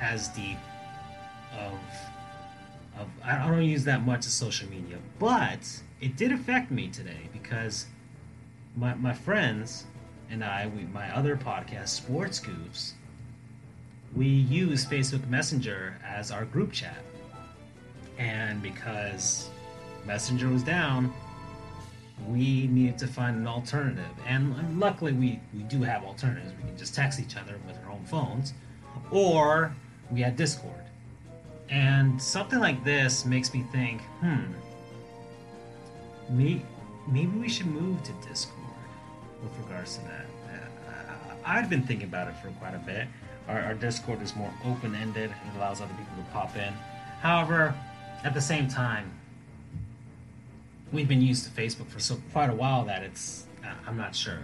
as 0.02 0.30
deep 0.30 0.58
of 1.54 1.74
of 3.00 3.08
I 3.24 3.48
don't 3.48 3.62
use 3.62 3.84
that 3.84 4.04
much 4.04 4.26
of 4.26 4.32
social 4.32 4.67
media, 4.67 4.98
but 5.19 5.60
it 6.02 6.17
did 6.17 6.32
affect 6.32 6.71
me 6.71 6.88
today 6.88 7.30
because 7.32 7.86
my 8.76 8.95
my 8.95 9.13
friends 9.13 9.86
and 10.32 10.43
I, 10.43 10.65
we, 10.65 10.86
my 10.86 11.15
other 11.15 11.38
podcast, 11.38 11.89
Sports 11.89 12.39
Goofs, 12.39 12.93
we 14.15 14.26
use 14.26 14.88
Facebook 14.88 15.30
Messenger 15.30 16.00
as 16.04 16.32
our 16.32 16.45
group 16.45 16.71
chat, 16.71 17.04
and 18.17 18.60
because 18.63 19.50
Messenger 20.08 20.50
was 20.50 20.63
down, 20.63 21.13
we 22.28 22.67
needed 22.67 22.97
to 22.99 23.08
find 23.08 23.38
an 23.38 23.47
alternative. 23.47 24.06
And, 24.25 24.80
luckily, 24.80 25.12
we 25.13 25.39
we 25.54 25.63
do 25.63 25.82
have 25.84 26.04
alternatives. 26.04 26.54
We 26.62 26.69
can 26.69 26.78
just 26.78 26.95
text 26.95 27.19
each 27.19 27.36
other 27.36 27.60
with 27.67 27.78
our 27.84 27.91
own 27.91 28.04
phones, 28.06 28.54
or 29.12 29.73
we 30.12 30.21
had 30.21 30.36
Discord. 30.36 30.73
And 31.69 32.21
something 32.21 32.60
like 32.60 32.84
this 32.84 33.25
makes 33.25 33.54
me 33.54 33.65
think, 33.71 34.01
hmm, 34.21 34.43
maybe 36.30 37.38
we 37.38 37.49
should 37.49 37.67
move 37.67 38.01
to 38.04 38.12
Discord 38.28 38.62
with 39.43 39.58
regards 39.65 39.97
to 39.97 40.04
that. 40.06 40.25
Uh, 40.47 41.34
I've 41.45 41.69
been 41.69 41.84
thinking 41.84 42.08
about 42.08 42.28
it 42.28 42.36
for 42.41 42.49
quite 42.60 42.75
a 42.75 42.80
bit. 42.80 43.08
Our, 43.47 43.62
our 43.62 43.73
Discord 43.73 44.21
is 44.21 44.36
more 44.36 44.51
open 44.63 44.95
ended, 44.95 45.30
it 45.32 45.58
allows 45.58 45.82
other 45.82 45.93
people 45.93 46.15
to 46.17 46.32
pop 46.32 46.56
in. 46.56 46.73
However, 47.21 47.73
at 48.23 48.34
the 48.34 48.41
same 48.41 48.67
time, 48.67 49.12
we've 50.95 51.10
been 51.10 51.21
used 51.21 51.43
to 51.43 51.49
Facebook 51.62 51.88
for 51.88 51.99
so 51.99 52.17
quite 52.31 52.49
a 52.49 52.55
while 52.55 52.86
that 52.86 53.03
it's 53.03 53.45
uh, 53.63 53.73
I'm 53.86 53.97
not 53.97 54.15
sure. 54.15 54.39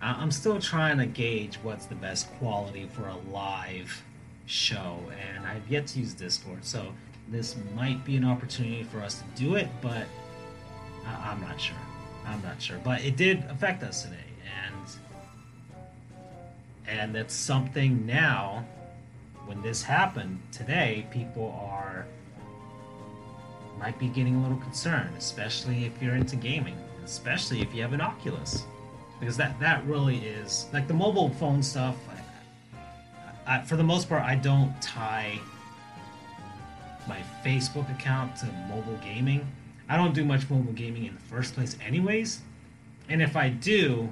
I'm 0.00 0.30
still 0.30 0.60
trying 0.60 0.98
to 0.98 1.06
gauge 1.06 1.56
what's 1.62 1.86
the 1.86 1.94
best 1.94 2.30
quality 2.34 2.88
for 2.92 3.08
a 3.08 3.16
live 3.32 4.02
show, 4.44 4.98
and 5.34 5.46
I've 5.46 5.66
yet 5.66 5.86
to 5.88 6.00
use 6.00 6.12
Discord. 6.12 6.62
So 6.62 6.92
this 7.28 7.56
might 7.74 8.04
be 8.04 8.16
an 8.16 8.24
opportunity 8.24 8.82
for 8.84 9.00
us 9.00 9.22
to 9.22 9.24
do 9.34 9.54
it, 9.54 9.68
but 9.80 10.06
I'm 11.06 11.40
not 11.40 11.58
sure. 11.58 11.76
I'm 12.26 12.42
not 12.42 12.60
sure, 12.60 12.78
but 12.84 13.02
it 13.02 13.16
did 13.16 13.44
affect 13.48 13.82
us 13.82 14.02
today, 14.02 14.16
and 14.62 14.86
and 16.86 17.14
that's 17.14 17.34
something 17.34 18.06
now. 18.06 18.66
When 19.46 19.60
this 19.62 19.82
happened 19.82 20.40
today, 20.52 21.06
people 21.10 21.58
are 21.70 22.06
might 23.78 23.98
be 23.98 24.08
getting 24.08 24.36
a 24.36 24.42
little 24.42 24.58
concerned, 24.58 25.10
especially 25.18 25.84
if 25.84 26.00
you're 26.02 26.16
into 26.16 26.36
gaming, 26.36 26.76
especially 27.04 27.60
if 27.60 27.74
you 27.74 27.82
have 27.82 27.92
an 27.92 28.00
Oculus, 28.00 28.64
because 29.20 29.36
that 29.36 29.58
that 29.60 29.84
really 29.86 30.18
is 30.18 30.66
like 30.72 30.88
the 30.88 30.94
mobile 30.94 31.30
phone 31.30 31.62
stuff. 31.62 31.96
I, 33.46 33.56
I, 33.56 33.62
for 33.62 33.76
the 33.76 33.84
most 33.84 34.08
part, 34.08 34.22
I 34.22 34.36
don't 34.36 34.72
tie 34.80 35.38
my 37.06 37.22
Facebook 37.44 37.90
account 37.98 38.36
to 38.36 38.46
mobile 38.68 38.98
gaming. 39.04 39.46
I 39.88 39.96
don't 39.96 40.14
do 40.14 40.24
much 40.24 40.48
mobile 40.48 40.72
gaming 40.72 41.04
in 41.04 41.14
the 41.14 41.20
first 41.20 41.54
place, 41.54 41.76
anyways. 41.84 42.40
And 43.08 43.20
if 43.20 43.36
I 43.36 43.50
do, 43.50 44.08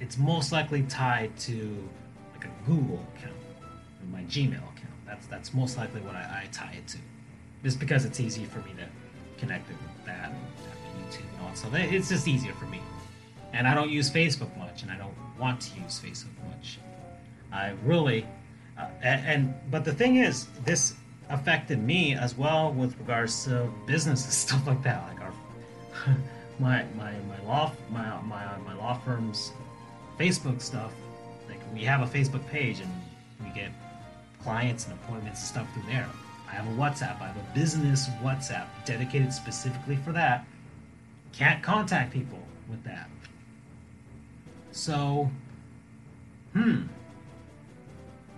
it's 0.00 0.16
most 0.16 0.52
likely 0.52 0.82
tied 0.82 1.36
to 1.38 1.88
like 2.34 2.44
a 2.44 2.50
Google 2.66 3.04
account 3.16 3.34
or 4.00 4.06
my 4.12 4.22
Gmail 4.24 4.58
account. 4.58 4.94
That's 5.06 5.26
that's 5.26 5.52
most 5.52 5.76
likely 5.76 6.00
what 6.02 6.14
I, 6.14 6.44
I 6.44 6.48
tie 6.52 6.76
it 6.78 6.86
to, 6.88 6.98
just 7.62 7.80
because 7.80 8.04
it's 8.04 8.20
easy 8.20 8.44
for 8.44 8.58
me 8.60 8.72
to 8.76 9.40
connect 9.40 9.70
it 9.70 9.76
with 9.80 10.06
that 10.06 10.30
and 10.30 11.06
YouTube 11.06 11.20
and 11.36 11.46
all 11.46 11.54
stuff. 11.54 11.74
It's 11.74 12.08
just 12.08 12.28
easier 12.28 12.52
for 12.52 12.66
me. 12.66 12.80
And 13.52 13.66
I 13.66 13.74
don't 13.74 13.90
use 13.90 14.10
Facebook 14.10 14.56
much, 14.58 14.82
and 14.82 14.90
I 14.90 14.96
don't 14.96 15.14
want 15.38 15.60
to 15.62 15.80
use 15.80 16.00
Facebook 16.00 16.36
much. 16.48 16.78
I 17.52 17.72
really, 17.84 18.26
uh, 18.78 18.86
and, 19.02 19.26
and 19.26 19.54
but 19.70 19.84
the 19.84 19.92
thing 19.92 20.16
is, 20.16 20.46
this 20.64 20.94
affected 21.30 21.78
me 21.78 22.14
as 22.14 22.36
well 22.36 22.72
with 22.72 22.98
regards 22.98 23.44
to 23.44 23.70
business 23.86 24.24
and 24.24 24.32
stuff 24.44 24.66
like 24.66 24.82
that. 24.82 25.02
Like 25.08 25.20
our 25.22 25.32
my 26.58 26.84
my 26.96 27.12
my 27.28 27.40
law 27.46 27.72
my 27.90 28.20
my 28.22 28.44
my 28.58 28.74
law 28.74 28.98
firm's 28.98 29.52
Facebook 30.18 30.60
stuff. 30.60 30.92
Like 31.48 31.60
we 31.72 31.80
have 31.84 32.02
a 32.02 32.06
Facebook 32.06 32.46
page 32.48 32.80
and 32.80 32.92
we 33.42 33.50
get 33.54 33.70
clients 34.42 34.86
and 34.86 34.94
appointments 34.94 35.40
and 35.40 35.48
stuff 35.48 35.66
through 35.72 35.90
there. 35.90 36.08
I 36.50 36.54
have 36.54 36.66
a 36.66 36.80
WhatsApp. 36.80 37.20
I 37.20 37.26
have 37.26 37.36
a 37.36 37.54
business 37.54 38.08
WhatsApp 38.22 38.66
dedicated 38.84 39.32
specifically 39.32 39.96
for 39.96 40.12
that. 40.12 40.46
Can't 41.32 41.62
contact 41.62 42.12
people 42.12 42.38
with 42.68 42.82
that. 42.84 43.08
So, 44.72 45.30
hmm, 46.52 46.82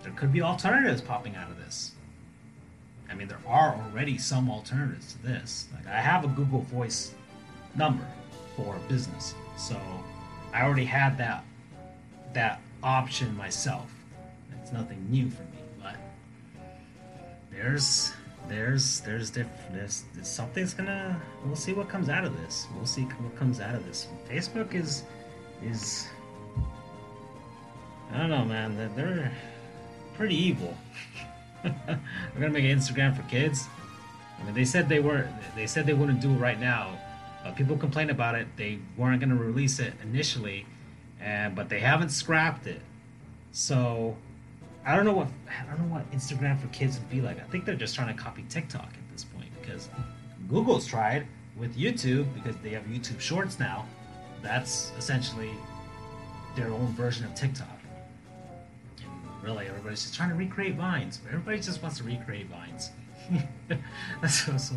there 0.02 0.12
could 0.12 0.32
be 0.32 0.42
alternatives 0.42 1.00
popping 1.00 1.36
out 1.36 1.50
of 1.50 1.58
this. 1.58 1.92
I 3.10 3.14
mean, 3.14 3.28
there 3.28 3.40
are 3.46 3.74
already 3.74 4.18
some 4.18 4.50
alternatives 4.50 5.14
to 5.14 5.22
this. 5.22 5.66
Like, 5.74 5.86
I 5.86 6.00
have 6.00 6.24
a 6.24 6.28
Google 6.28 6.62
Voice 6.62 7.12
number 7.74 8.06
for 8.56 8.76
business, 8.88 9.34
so 9.56 9.76
I 10.52 10.62
already 10.62 10.84
had 10.84 11.18
that 11.18 11.44
that 12.32 12.60
option 12.82 13.36
myself. 13.36 13.90
It's 14.62 14.72
nothing 14.72 15.04
new 15.10 15.28
for 15.28 15.42
me, 15.42 15.49
there's 17.60 18.12
there's 18.48 19.00
there's 19.00 19.30
there's 19.30 20.04
something's 20.22 20.74
gonna 20.74 21.20
we'll 21.44 21.56
see 21.56 21.72
what 21.72 21.88
comes 21.88 22.08
out 22.08 22.24
of 22.24 22.36
this. 22.40 22.66
We'll 22.74 22.86
see 22.86 23.02
what 23.02 23.36
comes 23.36 23.60
out 23.60 23.74
of 23.74 23.86
this. 23.86 24.08
Facebook 24.28 24.74
is 24.74 25.04
is 25.62 26.08
I 28.12 28.18
don't 28.18 28.30
know, 28.30 28.44
man. 28.44 28.76
They're 28.96 29.30
pretty 30.14 30.36
evil. 30.36 30.74
We're 31.64 32.40
gonna 32.40 32.50
make 32.50 32.64
an 32.64 32.78
Instagram 32.78 33.14
for 33.14 33.22
kids. 33.24 33.66
I 34.40 34.44
mean, 34.44 34.54
they 34.54 34.64
said 34.64 34.88
they 34.88 35.00
were. 35.00 35.28
They 35.54 35.66
said 35.66 35.86
they 35.86 35.94
wouldn't 35.94 36.20
do 36.20 36.32
it 36.32 36.38
right 36.38 36.58
now. 36.58 36.98
Uh, 37.44 37.52
people 37.52 37.76
complain 37.76 38.10
about 38.10 38.34
it. 38.34 38.48
They 38.56 38.78
weren't 38.96 39.20
gonna 39.20 39.36
release 39.36 39.78
it 39.78 39.92
initially, 40.02 40.66
and 41.20 41.54
but 41.54 41.68
they 41.68 41.80
haven't 41.80 42.10
scrapped 42.10 42.66
it. 42.66 42.80
So 43.52 44.16
I 44.90 44.96
don't 44.96 45.04
know 45.04 45.12
what 45.12 45.28
I 45.48 45.64
don't 45.66 45.88
know 45.88 45.94
what 45.94 46.10
Instagram 46.10 46.60
for 46.60 46.66
kids 46.68 46.98
would 46.98 47.08
be 47.08 47.20
like. 47.20 47.38
I 47.38 47.44
think 47.44 47.64
they're 47.64 47.76
just 47.76 47.94
trying 47.94 48.14
to 48.14 48.20
copy 48.20 48.44
TikTok 48.48 48.88
at 48.88 49.12
this 49.12 49.22
point 49.22 49.46
because 49.60 49.88
Google's 50.48 50.84
tried 50.84 51.28
with 51.56 51.78
YouTube 51.78 52.26
because 52.34 52.56
they 52.56 52.70
have 52.70 52.82
YouTube 52.84 53.20
Shorts 53.20 53.60
now. 53.60 53.86
That's 54.42 54.90
essentially 54.98 55.52
their 56.56 56.72
own 56.72 56.88
version 56.94 57.24
of 57.24 57.36
TikTok 57.36 57.68
And 58.98 59.44
really. 59.44 59.68
Everybody's 59.68 60.02
just 60.02 60.16
trying 60.16 60.30
to 60.30 60.34
recreate 60.34 60.74
vines. 60.74 61.20
Everybody 61.28 61.60
just 61.60 61.80
wants 61.82 61.98
to 61.98 62.04
recreate 62.04 62.48
vines. 62.48 62.90
That's 64.20 64.44
so, 64.44 64.56
so 64.56 64.74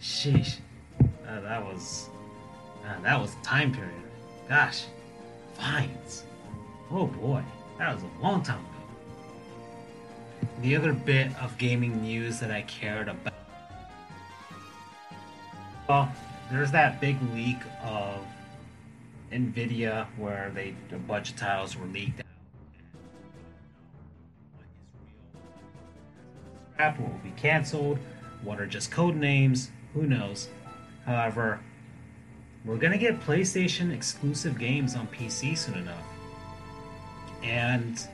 sheesh. 0.00 0.58
Uh, 1.26 1.40
that 1.40 1.64
was 1.64 2.08
uh, 2.86 3.00
that 3.02 3.20
was 3.20 3.34
time 3.42 3.72
period. 3.72 3.94
Gosh, 4.48 4.84
vines. 5.58 6.22
Oh 6.88 7.06
boy, 7.08 7.42
that 7.78 7.92
was 7.92 8.04
a 8.04 8.22
long 8.22 8.44
time 8.44 8.60
ago. 8.60 8.69
The 10.62 10.76
other 10.76 10.92
bit 10.92 11.34
of 11.40 11.56
gaming 11.56 12.02
news 12.02 12.38
that 12.40 12.50
I 12.50 12.62
cared 12.62 13.08
about. 13.08 13.32
Well, 15.88 16.12
there's 16.52 16.70
that 16.72 17.00
big 17.00 17.16
leak 17.34 17.56
of 17.82 18.18
Nvidia 19.32 20.06
where 20.18 20.52
they 20.54 20.74
a 20.92 20.98
bunch 20.98 21.30
of 21.30 21.36
titles 21.36 21.76
were 21.76 21.86
leaked 21.86 22.20
out. 26.78 26.98
what 26.98 27.10
will 27.12 27.20
be 27.24 27.30
canceled, 27.30 27.98
what 28.42 28.60
are 28.60 28.66
just 28.66 28.90
code 28.90 29.16
names, 29.16 29.70
who 29.94 30.02
knows. 30.02 30.48
However, 31.06 31.60
we're 32.66 32.76
to 32.92 32.98
get 32.98 33.20
PlayStation 33.20 33.92
exclusive 33.92 34.58
games 34.58 34.94
on 34.94 35.06
PC 35.08 35.56
soon 35.56 35.76
enough. 35.76 36.04
And 37.42 38.06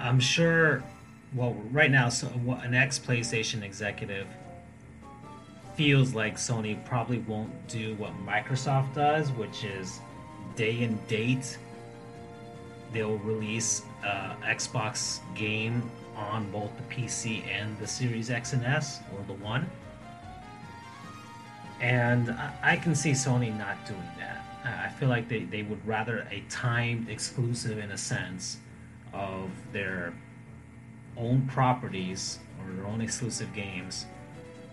I'm 0.00 0.18
sure, 0.18 0.82
well, 1.34 1.54
right 1.70 1.90
now, 1.90 2.08
so 2.08 2.28
an 2.62 2.74
ex 2.74 2.98
PlayStation 2.98 3.62
executive 3.62 4.26
feels 5.76 6.14
like 6.14 6.36
Sony 6.36 6.82
probably 6.84 7.18
won't 7.20 7.68
do 7.68 7.94
what 7.94 8.12
Microsoft 8.26 8.94
does, 8.94 9.30
which 9.32 9.64
is 9.64 10.00
day 10.56 10.82
and 10.82 11.06
date. 11.06 11.58
They'll 12.92 13.18
release 13.18 13.82
uh, 14.04 14.34
Xbox 14.42 15.20
game 15.34 15.88
on 16.16 16.50
both 16.50 16.70
the 16.76 16.94
PC 16.94 17.46
and 17.46 17.78
the 17.78 17.86
Series 17.86 18.30
X 18.30 18.52
and 18.52 18.64
S, 18.64 19.00
or 19.12 19.24
the 19.26 19.42
One. 19.42 19.68
And 21.80 22.30
I, 22.62 22.76
can 22.76 22.94
see 22.94 23.12
Sony 23.12 23.56
not 23.56 23.86
doing 23.86 24.02
that. 24.18 24.44
I 24.64 24.90
feel 24.98 25.08
like 25.08 25.28
they, 25.28 25.44
they 25.44 25.62
would 25.62 25.86
rather 25.86 26.26
a 26.30 26.42
timed 26.50 27.08
exclusive, 27.08 27.78
in 27.78 27.90
a 27.92 27.96
sense, 27.96 28.58
of 29.12 29.50
their 29.72 30.12
own 31.16 31.46
properties 31.48 32.38
or 32.58 32.72
their 32.74 32.86
own 32.86 33.00
exclusive 33.00 33.52
games 33.54 34.06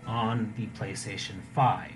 on 0.06 0.52
the 0.56 0.66
PlayStation 0.78 1.40
5. 1.54 1.90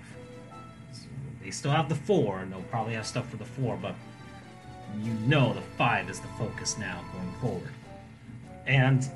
So 0.93 1.01
they 1.43 1.51
still 1.51 1.71
have 1.71 1.89
the 1.89 1.95
4, 1.95 2.39
and 2.39 2.51
they'll 2.51 2.61
probably 2.63 2.93
have 2.93 3.07
stuff 3.07 3.29
for 3.29 3.37
the 3.37 3.45
4, 3.45 3.77
but 3.81 3.95
you 5.01 5.13
know 5.25 5.53
the 5.53 5.61
5 5.61 6.09
is 6.09 6.19
the 6.19 6.27
focus 6.39 6.77
now 6.77 7.03
going 7.13 7.33
forward. 7.41 7.73
And 8.65 9.09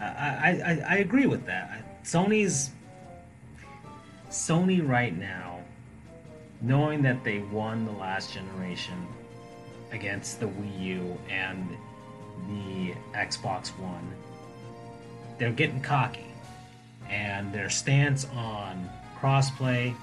I, 0.00 0.04
I, 0.04 0.84
I 0.88 0.96
agree 0.98 1.26
with 1.26 1.44
that. 1.46 2.02
Sony's 2.04 2.70
Sony 4.30 4.86
right 4.86 5.16
now, 5.16 5.60
knowing 6.60 7.02
that 7.02 7.24
they 7.24 7.38
won 7.38 7.84
the 7.84 7.92
last 7.92 8.32
generation 8.32 9.06
against 9.92 10.40
the 10.40 10.46
Wii 10.46 10.80
U 10.80 11.18
and 11.30 11.68
the 12.48 12.94
Xbox 13.14 13.68
One, 13.78 14.06
they're 15.38 15.52
getting 15.52 15.80
cocky. 15.80 16.26
And 17.08 17.52
their 17.52 17.70
stance 17.70 18.26
on 18.34 18.88
crossplay 19.18 19.94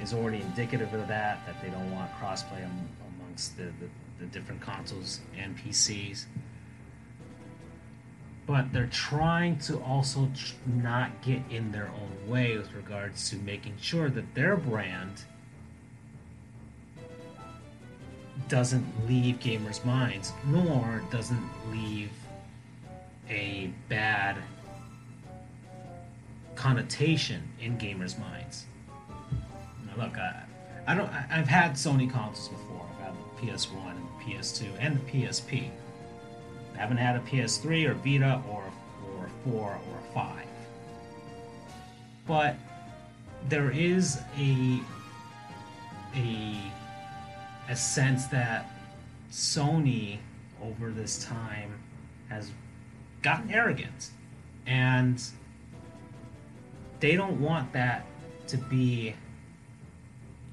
is 0.00 0.12
already 0.12 0.40
indicative 0.42 0.92
of 0.94 1.08
that, 1.08 1.46
that 1.46 1.62
they 1.62 1.70
don't 1.70 1.90
want 1.92 2.10
crossplay 2.20 2.68
amongst 3.18 3.56
the, 3.56 3.64
the, 3.64 3.88
the 4.18 4.26
different 4.26 4.60
consoles 4.60 5.20
and 5.38 5.56
PCs. 5.56 6.26
but 8.46 8.72
they're 8.72 8.86
trying 8.86 9.56
to 9.58 9.78
also 9.82 10.28
tr- 10.34 10.54
not 10.66 11.22
get 11.22 11.40
in 11.50 11.70
their 11.70 11.88
own 11.88 12.28
way 12.28 12.56
with 12.58 12.72
regards 12.74 13.30
to 13.30 13.36
making 13.36 13.76
sure 13.80 14.10
that 14.10 14.34
their 14.34 14.56
brand 14.56 15.22
doesn't 18.50 18.84
leave 19.08 19.38
gamers' 19.38 19.82
minds, 19.84 20.32
nor 20.46 21.02
doesn't 21.10 21.48
leave 21.70 22.10
a 23.30 23.70
bad 23.88 24.36
connotation 26.56 27.48
in 27.60 27.78
gamers' 27.78 28.18
minds. 28.18 28.66
Now, 29.86 30.04
look, 30.04 30.18
I, 30.18 30.42
I 30.86 30.94
don't. 30.94 31.08
I, 31.08 31.24
I've 31.30 31.48
had 31.48 31.74
Sony 31.74 32.10
consoles 32.10 32.48
before. 32.48 32.84
I've 32.98 33.06
had 33.06 33.14
the 33.14 33.46
PS1 33.46 33.90
and 33.92 34.08
the 34.18 34.34
PS2 34.34 34.66
and 34.80 34.96
the 34.96 35.10
PSP. 35.10 35.70
I 36.74 36.76
haven't 36.76 36.98
had 36.98 37.16
a 37.16 37.20
PS3 37.20 37.88
or 37.88 37.94
Vita 37.94 38.42
or 38.50 38.64
or 39.16 39.30
four 39.44 39.70
or 39.70 40.00
five. 40.12 40.46
But 42.26 42.56
there 43.48 43.70
is 43.70 44.20
a 44.36 44.80
a 46.16 46.56
a 47.70 47.76
sense 47.76 48.26
that 48.26 48.68
Sony 49.30 50.18
over 50.60 50.90
this 50.90 51.24
time 51.24 51.72
has 52.28 52.50
gotten 53.22 53.50
arrogant 53.50 54.10
and 54.66 55.22
they 56.98 57.14
don't 57.14 57.40
want 57.40 57.72
that 57.72 58.04
to 58.48 58.56
be 58.56 59.14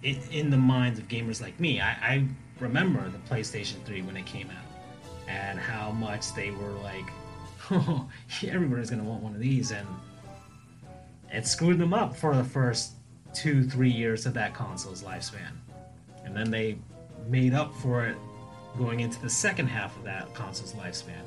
in, 0.03 0.21
in 0.31 0.49
the 0.51 0.57
minds 0.57 0.99
of 0.99 1.07
gamers 1.07 1.41
like 1.41 1.59
me. 1.59 1.81
I, 1.81 1.89
I 1.89 2.27
remember 2.59 3.09
the 3.09 3.17
PlayStation 3.33 3.83
3 3.83 4.03
when 4.03 4.15
it 4.15 4.27
came 4.27 4.51
out 4.51 5.27
and 5.27 5.59
how 5.59 5.89
much 5.91 6.35
they 6.35 6.51
were 6.51 6.71
like, 6.83 7.05
oh, 7.71 8.07
everybody's 8.45 8.91
going 8.91 9.01
to 9.01 9.09
want 9.09 9.23
one 9.23 9.33
of 9.33 9.41
these. 9.41 9.71
And 9.71 9.87
it 11.33 11.47
screwed 11.47 11.79
them 11.79 11.95
up 11.95 12.15
for 12.15 12.35
the 12.35 12.43
first 12.43 12.91
two, 13.33 13.67
three 13.67 13.89
years 13.89 14.27
of 14.27 14.35
that 14.35 14.53
console's 14.53 15.01
lifespan. 15.01 15.51
And 16.23 16.35
then 16.35 16.51
they 16.51 16.77
made 17.29 17.53
up 17.53 17.73
for 17.75 18.05
it 18.05 18.17
going 18.77 18.99
into 18.99 19.21
the 19.21 19.29
second 19.29 19.67
half 19.67 19.95
of 19.97 20.03
that 20.03 20.33
console's 20.33 20.73
lifespan. 20.73 21.23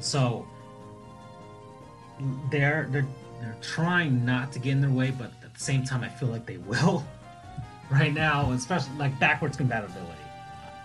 So 0.00 0.46
they're 2.50 2.88
they're 2.90 3.06
they're 3.40 3.56
trying 3.60 4.24
not 4.24 4.52
to 4.52 4.58
get 4.58 4.72
in 4.72 4.80
their 4.80 4.90
way, 4.90 5.10
but 5.10 5.32
at 5.42 5.54
the 5.54 5.60
same 5.60 5.84
time, 5.84 6.02
I 6.04 6.08
feel 6.08 6.28
like 6.28 6.46
they 6.46 6.58
will. 6.58 7.04
right 7.90 8.12
now, 8.12 8.52
especially 8.52 8.96
like 8.96 9.18
backwards 9.18 9.56
compatibility. 9.56 10.12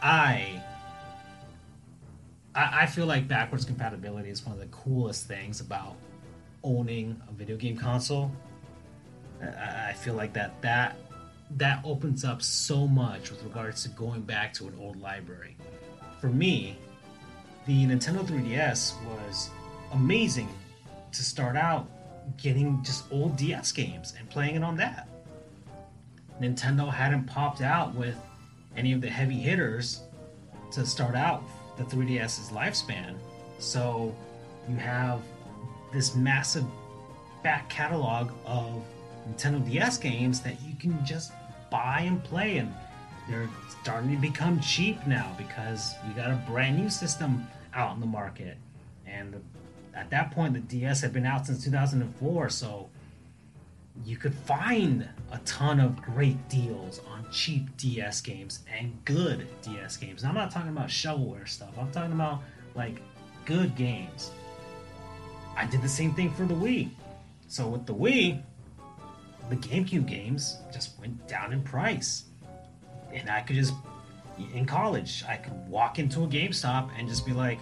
I 0.01 0.61
I, 2.59 2.87
feel 2.87 3.05
like 3.05 3.27
backwards 3.27 3.65
compatibility 3.65 4.31
is 4.31 4.43
one 4.43 4.53
of 4.53 4.59
the 4.59 4.75
coolest 4.75 5.27
things 5.27 5.61
about 5.61 5.95
owning 6.63 7.21
a 7.29 7.31
video 7.31 7.55
game 7.55 7.77
console. 7.77 8.31
I 9.39 9.93
feel 9.93 10.15
like 10.15 10.33
that 10.33 10.59
that 10.63 10.97
that 11.51 11.81
opens 11.83 12.25
up 12.25 12.41
so 12.41 12.87
much 12.87 13.31
with 13.31 13.43
regards 13.43 13.83
to 13.83 13.89
going 13.89 14.21
back 14.21 14.53
to 14.53 14.67
an 14.67 14.73
old 14.79 14.99
library. 15.01 15.55
For 16.19 16.27
me, 16.27 16.77
the 17.65 17.85
Nintendo 17.85 18.25
3DS 18.25 18.95
was 19.05 19.49
amazing 19.93 20.49
to 21.11 21.23
start 21.23 21.55
out 21.55 21.89
getting 22.37 22.83
just 22.83 23.05
old 23.11 23.37
DS 23.37 23.71
games 23.71 24.13
and 24.17 24.29
playing 24.29 24.55
it 24.55 24.63
on 24.63 24.75
that. 24.77 25.07
Nintendo 26.41 26.91
hadn't 26.91 27.25
popped 27.25 27.61
out 27.61 27.95
with 27.95 28.15
any 28.75 28.93
of 28.93 29.01
the 29.01 29.09
heavy 29.09 29.35
hitters 29.39 30.01
to 30.71 30.85
start 30.85 31.15
out 31.15 31.43
the 31.77 31.83
3DS's 31.83 32.49
lifespan. 32.49 33.15
So 33.59 34.13
you 34.69 34.75
have 34.75 35.21
this 35.93 36.15
massive 36.15 36.65
back 37.43 37.69
catalog 37.69 38.31
of 38.45 38.83
Nintendo 39.29 39.65
DS 39.65 39.97
games 39.97 40.41
that 40.41 40.61
you 40.61 40.75
can 40.75 41.03
just 41.05 41.31
buy 41.69 42.01
and 42.01 42.23
play 42.23 42.57
and 42.57 42.73
they're 43.29 43.49
starting 43.81 44.11
to 44.11 44.17
become 44.17 44.59
cheap 44.59 45.05
now 45.05 45.35
because 45.37 45.95
we 46.07 46.13
got 46.13 46.31
a 46.31 46.41
brand 46.49 46.77
new 46.77 46.89
system 46.89 47.47
out 47.73 47.93
in 47.93 47.99
the 47.99 48.07
market 48.07 48.57
and 49.05 49.35
at 49.93 50.09
that 50.09 50.31
point 50.31 50.53
the 50.53 50.59
DS 50.59 51.01
had 51.01 51.13
been 51.13 51.25
out 51.25 51.45
since 51.45 51.63
2004 51.63 52.49
so 52.49 52.89
you 54.05 54.17
could 54.17 54.33
find 54.33 55.07
a 55.31 55.37
ton 55.39 55.79
of 55.79 56.01
great 56.01 56.49
deals 56.49 57.01
on 57.11 57.25
cheap 57.31 57.75
DS 57.77 58.21
games 58.21 58.59
and 58.77 58.93
good 59.05 59.47
DS 59.61 59.97
games. 59.97 60.21
And 60.21 60.29
I'm 60.29 60.35
not 60.35 60.51
talking 60.51 60.69
about 60.69 60.87
shovelware 60.87 61.47
stuff. 61.47 61.71
I'm 61.79 61.91
talking 61.91 62.13
about 62.13 62.43
like 62.75 63.01
good 63.45 63.75
games. 63.75 64.31
I 65.55 65.65
did 65.65 65.81
the 65.81 65.89
same 65.89 66.13
thing 66.13 66.31
for 66.33 66.45
the 66.45 66.53
Wii. 66.53 66.89
So 67.47 67.67
with 67.67 67.85
the 67.85 67.93
Wii, 67.93 68.41
the 69.49 69.55
GameCube 69.55 70.07
games 70.07 70.57
just 70.73 70.99
went 70.99 71.27
down 71.27 71.53
in 71.53 71.61
price. 71.61 72.25
And 73.13 73.29
I 73.29 73.41
could 73.41 73.55
just 73.55 73.73
in 74.53 74.65
college, 74.65 75.23
I 75.27 75.37
could 75.37 75.53
walk 75.67 75.97
into 75.97 76.23
a 76.23 76.27
GameStop 76.27 76.89
and 76.97 77.07
just 77.07 77.25
be 77.25 77.33
like, 77.33 77.59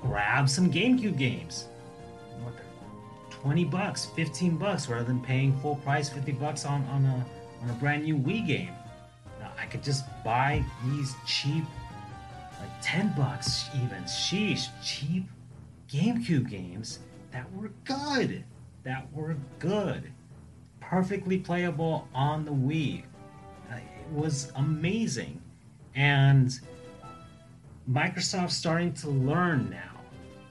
grab 0.00 0.48
some 0.48 0.72
GameCube 0.72 1.18
games. 1.18 1.66
What 2.42 2.54
the 2.56 3.36
20 3.36 3.64
bucks, 3.66 4.06
15 4.06 4.56
bucks 4.56 4.88
rather 4.88 5.04
than 5.04 5.20
paying 5.20 5.58
full 5.60 5.76
price 5.76 6.08
50 6.08 6.32
bucks 6.32 6.64
on, 6.64 6.84
on 6.84 7.04
a 7.04 7.26
on 7.62 7.70
a 7.70 7.72
brand 7.74 8.04
new 8.04 8.16
Wii 8.16 8.46
game. 8.46 8.72
Now, 9.38 9.52
I 9.60 9.66
could 9.66 9.82
just 9.82 10.04
buy 10.24 10.64
these 10.84 11.14
cheap 11.26 11.64
like 12.58 12.70
10 12.82 13.14
bucks 13.16 13.68
even, 13.74 14.02
sheesh, 14.04 14.68
cheap 14.82 15.24
GameCube 15.90 16.48
games 16.48 17.00
that 17.32 17.50
were 17.54 17.70
good. 17.84 18.44
That 18.84 19.06
were 19.12 19.36
good. 19.58 20.10
Perfectly 20.90 21.38
playable 21.38 22.08
on 22.12 22.44
the 22.44 22.50
Wii. 22.50 23.04
Uh, 23.70 23.76
It 23.76 24.12
was 24.12 24.50
amazing. 24.56 25.40
And 25.94 26.58
Microsoft's 27.88 28.56
starting 28.56 28.92
to 28.94 29.08
learn 29.08 29.70
now 29.70 30.00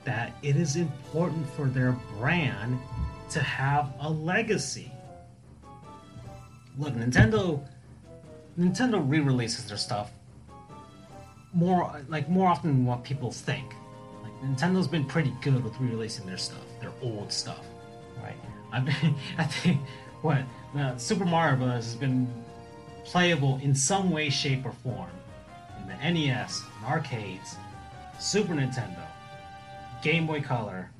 that 0.05 0.31
it 0.41 0.55
is 0.55 0.77
important 0.77 1.45
for 1.49 1.65
their 1.67 1.91
brand 2.17 2.79
to 3.31 3.41
have 3.41 3.93
a 3.99 4.09
legacy. 4.09 4.93
Look, 6.77 6.93
Nintendo 6.93 7.61
Nintendo 8.57 9.03
re-releases 9.07 9.65
their 9.67 9.77
stuff 9.77 10.11
more 11.51 12.01
like 12.07 12.29
more 12.29 12.47
often 12.47 12.69
than 12.71 12.85
what 12.85 13.03
people 13.03 13.29
think. 13.31 13.73
Like 14.23 14.31
Nintendo's 14.41 14.87
been 14.87 15.05
pretty 15.05 15.33
good 15.41 15.61
with 15.61 15.77
re-releasing 15.81 16.25
their 16.25 16.37
stuff, 16.37 16.63
their 16.79 16.93
old 17.01 17.29
stuff, 17.31 17.65
right? 18.23 18.37
I've 18.71 18.85
been, 19.01 19.15
I 19.37 19.43
think 19.43 19.81
what 20.21 20.43
Super 20.97 21.25
Mario 21.25 21.57
Bros. 21.57 21.85
has 21.85 21.95
been 21.95 22.27
playable 23.05 23.59
in 23.63 23.73
some 23.73 24.11
way, 24.11 24.29
shape, 24.29 24.65
or 24.65 24.71
form 24.71 25.09
in 25.81 25.87
the 25.87 26.11
NES, 26.11 26.61
in 26.79 26.85
arcades, 26.85 27.55
Super 28.19 28.53
Nintendo, 28.53 29.01
Game 30.03 30.27
Boy 30.27 30.41
Color, 30.41 30.91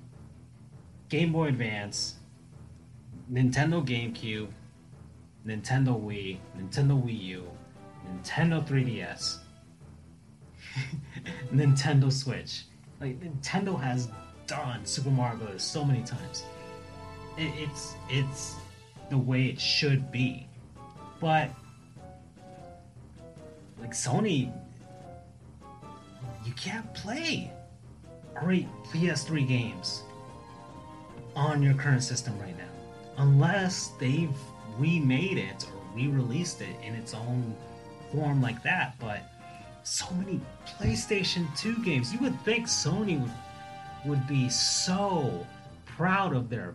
Game 1.10 1.32
Boy 1.32 1.48
Advance, 1.48 2.16
Nintendo 3.32 3.86
GameCube, 3.86 4.48
Nintendo 5.46 6.00
Wii, 6.02 6.38
Nintendo 6.58 7.02
Wii 7.02 7.22
U, 7.22 7.44
Nintendo 8.08 8.66
3DS, 8.66 9.38
Nintendo 11.54 12.12
Switch. 12.12 12.66
Like 13.00 13.20
Nintendo 13.20 13.80
has 13.80 14.10
done 14.48 14.86
Super 14.86 15.10
Mario 15.10 15.38
Bros. 15.38 15.62
so 15.62 15.84
many 15.84 16.04
times. 16.04 16.44
It, 17.38 17.52
it's 17.58 17.96
it's 18.10 18.56
the 19.10 19.18
way 19.18 19.46
it 19.46 19.60
should 19.60 20.12
be, 20.12 20.48
but 21.20 21.50
like 23.80 23.92
Sony, 23.92 24.52
you 26.46 26.54
can't 26.54 26.92
play 26.94 27.52
great 28.36 28.68
PS3 28.92 29.48
games 29.48 30.04
on 31.36 31.62
your 31.62 31.74
current 31.74 32.04
system 32.04 32.38
right 32.40 32.58
now 32.58 32.64
unless 33.18 33.90
they've 34.00 34.30
remade 34.78 35.38
it 35.38 35.66
or 35.66 35.96
re-released 35.96 36.62
it 36.62 36.76
in 36.84 36.96
its 36.96 37.14
own 37.14 37.56
form 38.12 38.42
like 38.42 38.62
that. 38.64 38.96
But 39.00 39.24
so 39.84 40.06
many 40.16 40.40
PlayStation 40.66 41.46
2 41.58 41.84
games 41.84 42.14
you 42.14 42.20
would 42.20 42.40
think 42.42 42.68
Sony 42.68 43.20
would 43.20 43.32
would 44.06 44.26
be 44.28 44.50
so 44.50 45.46
proud 45.86 46.34
of 46.34 46.50
their 46.50 46.74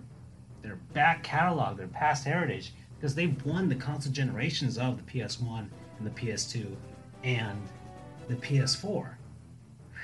their 0.64 0.76
back 0.94 1.22
catalog 1.22 1.76
their 1.76 1.86
past 1.86 2.24
heritage 2.24 2.72
because 2.96 3.14
they've 3.14 3.44
won 3.44 3.68
the 3.68 3.74
console 3.74 4.12
generations 4.12 4.78
of 4.78 4.96
the 4.96 5.12
PS1 5.12 5.68
and 5.98 6.06
the 6.06 6.10
PS2 6.10 6.74
and 7.22 7.60
the 8.28 8.34
PS4 8.36 9.14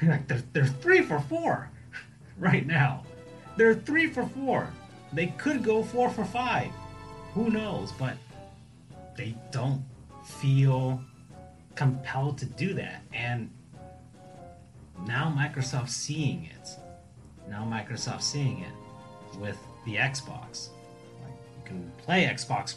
like 0.02 0.28
they're, 0.28 0.42
they're 0.52 0.66
three 0.66 1.02
for 1.02 1.20
four 1.20 1.70
right 2.38 2.66
now. 2.66 3.02
They're 3.56 3.74
three 3.74 4.06
for 4.06 4.26
four. 4.26 4.70
They 5.12 5.28
could 5.38 5.64
go 5.64 5.82
four 5.82 6.10
for 6.10 6.24
five. 6.24 6.70
Who 7.34 7.50
knows? 7.50 7.92
But 7.92 8.16
they 9.16 9.34
don't 9.50 9.84
feel 10.24 11.00
compelled 11.74 12.38
to 12.38 12.46
do 12.46 12.74
that. 12.74 13.02
And 13.12 13.50
now 15.06 15.34
Microsoft's 15.36 15.94
seeing 15.94 16.44
it. 16.44 16.68
now 17.48 17.64
Microsoft 17.64 18.22
seeing 18.22 18.60
it 18.60 19.38
with 19.38 19.58
the 19.84 19.96
Xbox. 19.96 20.68
Like 21.22 21.32
you 21.58 21.64
can 21.64 21.92
play 21.98 22.24
Xbox 22.24 22.74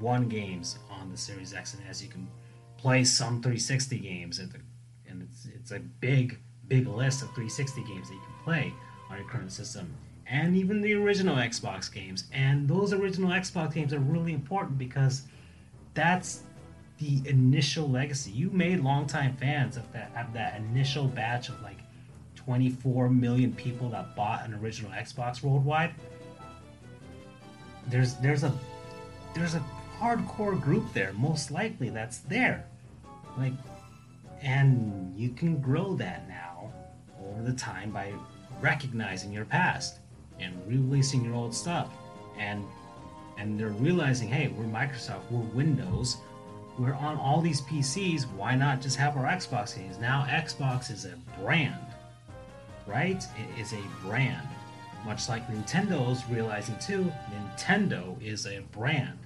One 0.00 0.28
games 0.28 0.78
on 0.90 1.10
the 1.10 1.16
Series 1.16 1.54
X 1.54 1.74
and 1.74 1.82
S. 1.88 2.02
You 2.02 2.08
can 2.08 2.28
play 2.76 3.04
some 3.04 3.42
360 3.42 3.98
games, 3.98 4.38
and 4.38 5.22
it's 5.22 5.46
it's 5.46 5.70
a 5.72 5.78
big 5.78 6.38
big 6.68 6.86
list 6.86 7.22
of 7.22 7.28
360 7.28 7.82
games 7.82 8.08
that 8.08 8.14
you 8.14 8.20
can 8.20 8.44
play 8.44 8.74
on 9.10 9.18
your 9.18 9.26
current 9.28 9.52
system, 9.52 9.94
and 10.26 10.56
even 10.56 10.80
the 10.80 10.94
original 10.94 11.36
Xbox 11.36 11.92
games. 11.92 12.24
And 12.32 12.68
those 12.68 12.92
original 12.92 13.30
Xbox 13.30 13.74
games 13.74 13.92
are 13.92 14.00
really 14.00 14.32
important 14.32 14.78
because 14.78 15.22
that's 15.94 16.42
the 16.98 17.22
initial 17.26 17.88
legacy. 17.88 18.30
You 18.30 18.50
made 18.50 18.80
longtime 18.80 19.36
fans 19.36 19.76
of 19.76 19.90
that 19.92 20.10
of 20.16 20.32
that 20.32 20.56
initial 20.56 21.06
batch 21.06 21.48
of 21.48 21.60
like 21.62 21.78
24 22.34 23.08
million 23.10 23.52
people 23.52 23.88
that 23.90 24.14
bought 24.14 24.44
an 24.46 24.54
original 24.54 24.90
Xbox 24.92 25.42
worldwide. 25.42 25.94
There's 27.88 28.14
there's 28.14 28.42
a 28.42 28.52
there's 29.34 29.54
a 29.54 29.62
hardcore 29.98 30.60
group 30.60 30.92
there, 30.92 31.12
most 31.14 31.50
likely 31.50 31.90
that's 31.90 32.18
there. 32.18 32.66
Like 33.38 33.52
and 34.42 35.14
you 35.18 35.30
can 35.30 35.60
grow 35.60 35.94
that 35.96 36.28
now 36.28 36.72
over 37.24 37.42
the 37.42 37.52
time 37.52 37.90
by 37.90 38.12
recognizing 38.60 39.32
your 39.32 39.44
past 39.44 39.98
and 40.38 40.54
releasing 40.66 41.24
your 41.24 41.34
old 41.34 41.54
stuff. 41.54 41.88
And 42.38 42.64
and 43.38 43.58
they're 43.60 43.68
realizing, 43.68 44.28
hey, 44.28 44.48
we're 44.48 44.64
Microsoft, 44.64 45.30
we're 45.30 45.40
Windows, 45.40 46.16
we're 46.78 46.94
on 46.94 47.16
all 47.18 47.42
these 47.42 47.60
PCs, 47.62 48.22
why 48.32 48.54
not 48.54 48.80
just 48.80 48.96
have 48.96 49.16
our 49.16 49.24
Xbox 49.24 49.76
games? 49.76 49.98
Now 49.98 50.26
Xbox 50.28 50.90
is 50.90 51.04
a 51.04 51.14
brand, 51.40 51.74
right? 52.86 53.22
It 53.22 53.60
is 53.60 53.72
a 53.74 53.82
brand. 54.02 54.48
Much 55.04 55.28
like 55.28 55.46
Nintendo's 55.48 56.24
realizing 56.28 56.76
too, 56.78 57.12
Nintendo 57.32 58.20
is 58.22 58.46
a 58.46 58.60
brand. 58.72 59.18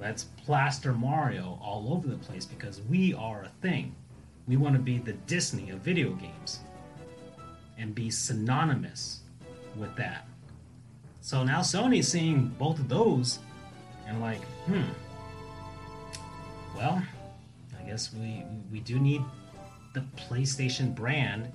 Let's 0.00 0.24
plaster 0.24 0.92
Mario 0.92 1.58
all 1.62 1.92
over 1.92 2.08
the 2.08 2.16
place 2.16 2.44
because 2.44 2.80
we 2.90 3.14
are 3.14 3.44
a 3.44 3.52
thing. 3.60 3.94
We 4.48 4.56
want 4.56 4.74
to 4.74 4.80
be 4.80 4.98
the 4.98 5.12
Disney 5.12 5.70
of 5.70 5.78
video 5.78 6.10
games 6.14 6.60
and 7.78 7.94
be 7.94 8.10
synonymous 8.10 9.20
with 9.76 9.94
that. 9.96 10.26
So 11.20 11.44
now 11.44 11.60
Sony's 11.60 12.08
seeing 12.08 12.48
both 12.58 12.80
of 12.80 12.88
those 12.88 13.38
and 14.06 14.20
like, 14.20 14.42
hmm. 14.66 14.82
Well, 16.76 17.00
I 17.78 17.82
guess 17.88 18.12
we 18.12 18.44
we 18.72 18.80
do 18.80 18.98
need 18.98 19.22
the 19.94 20.04
PlayStation 20.16 20.94
brand. 20.94 21.52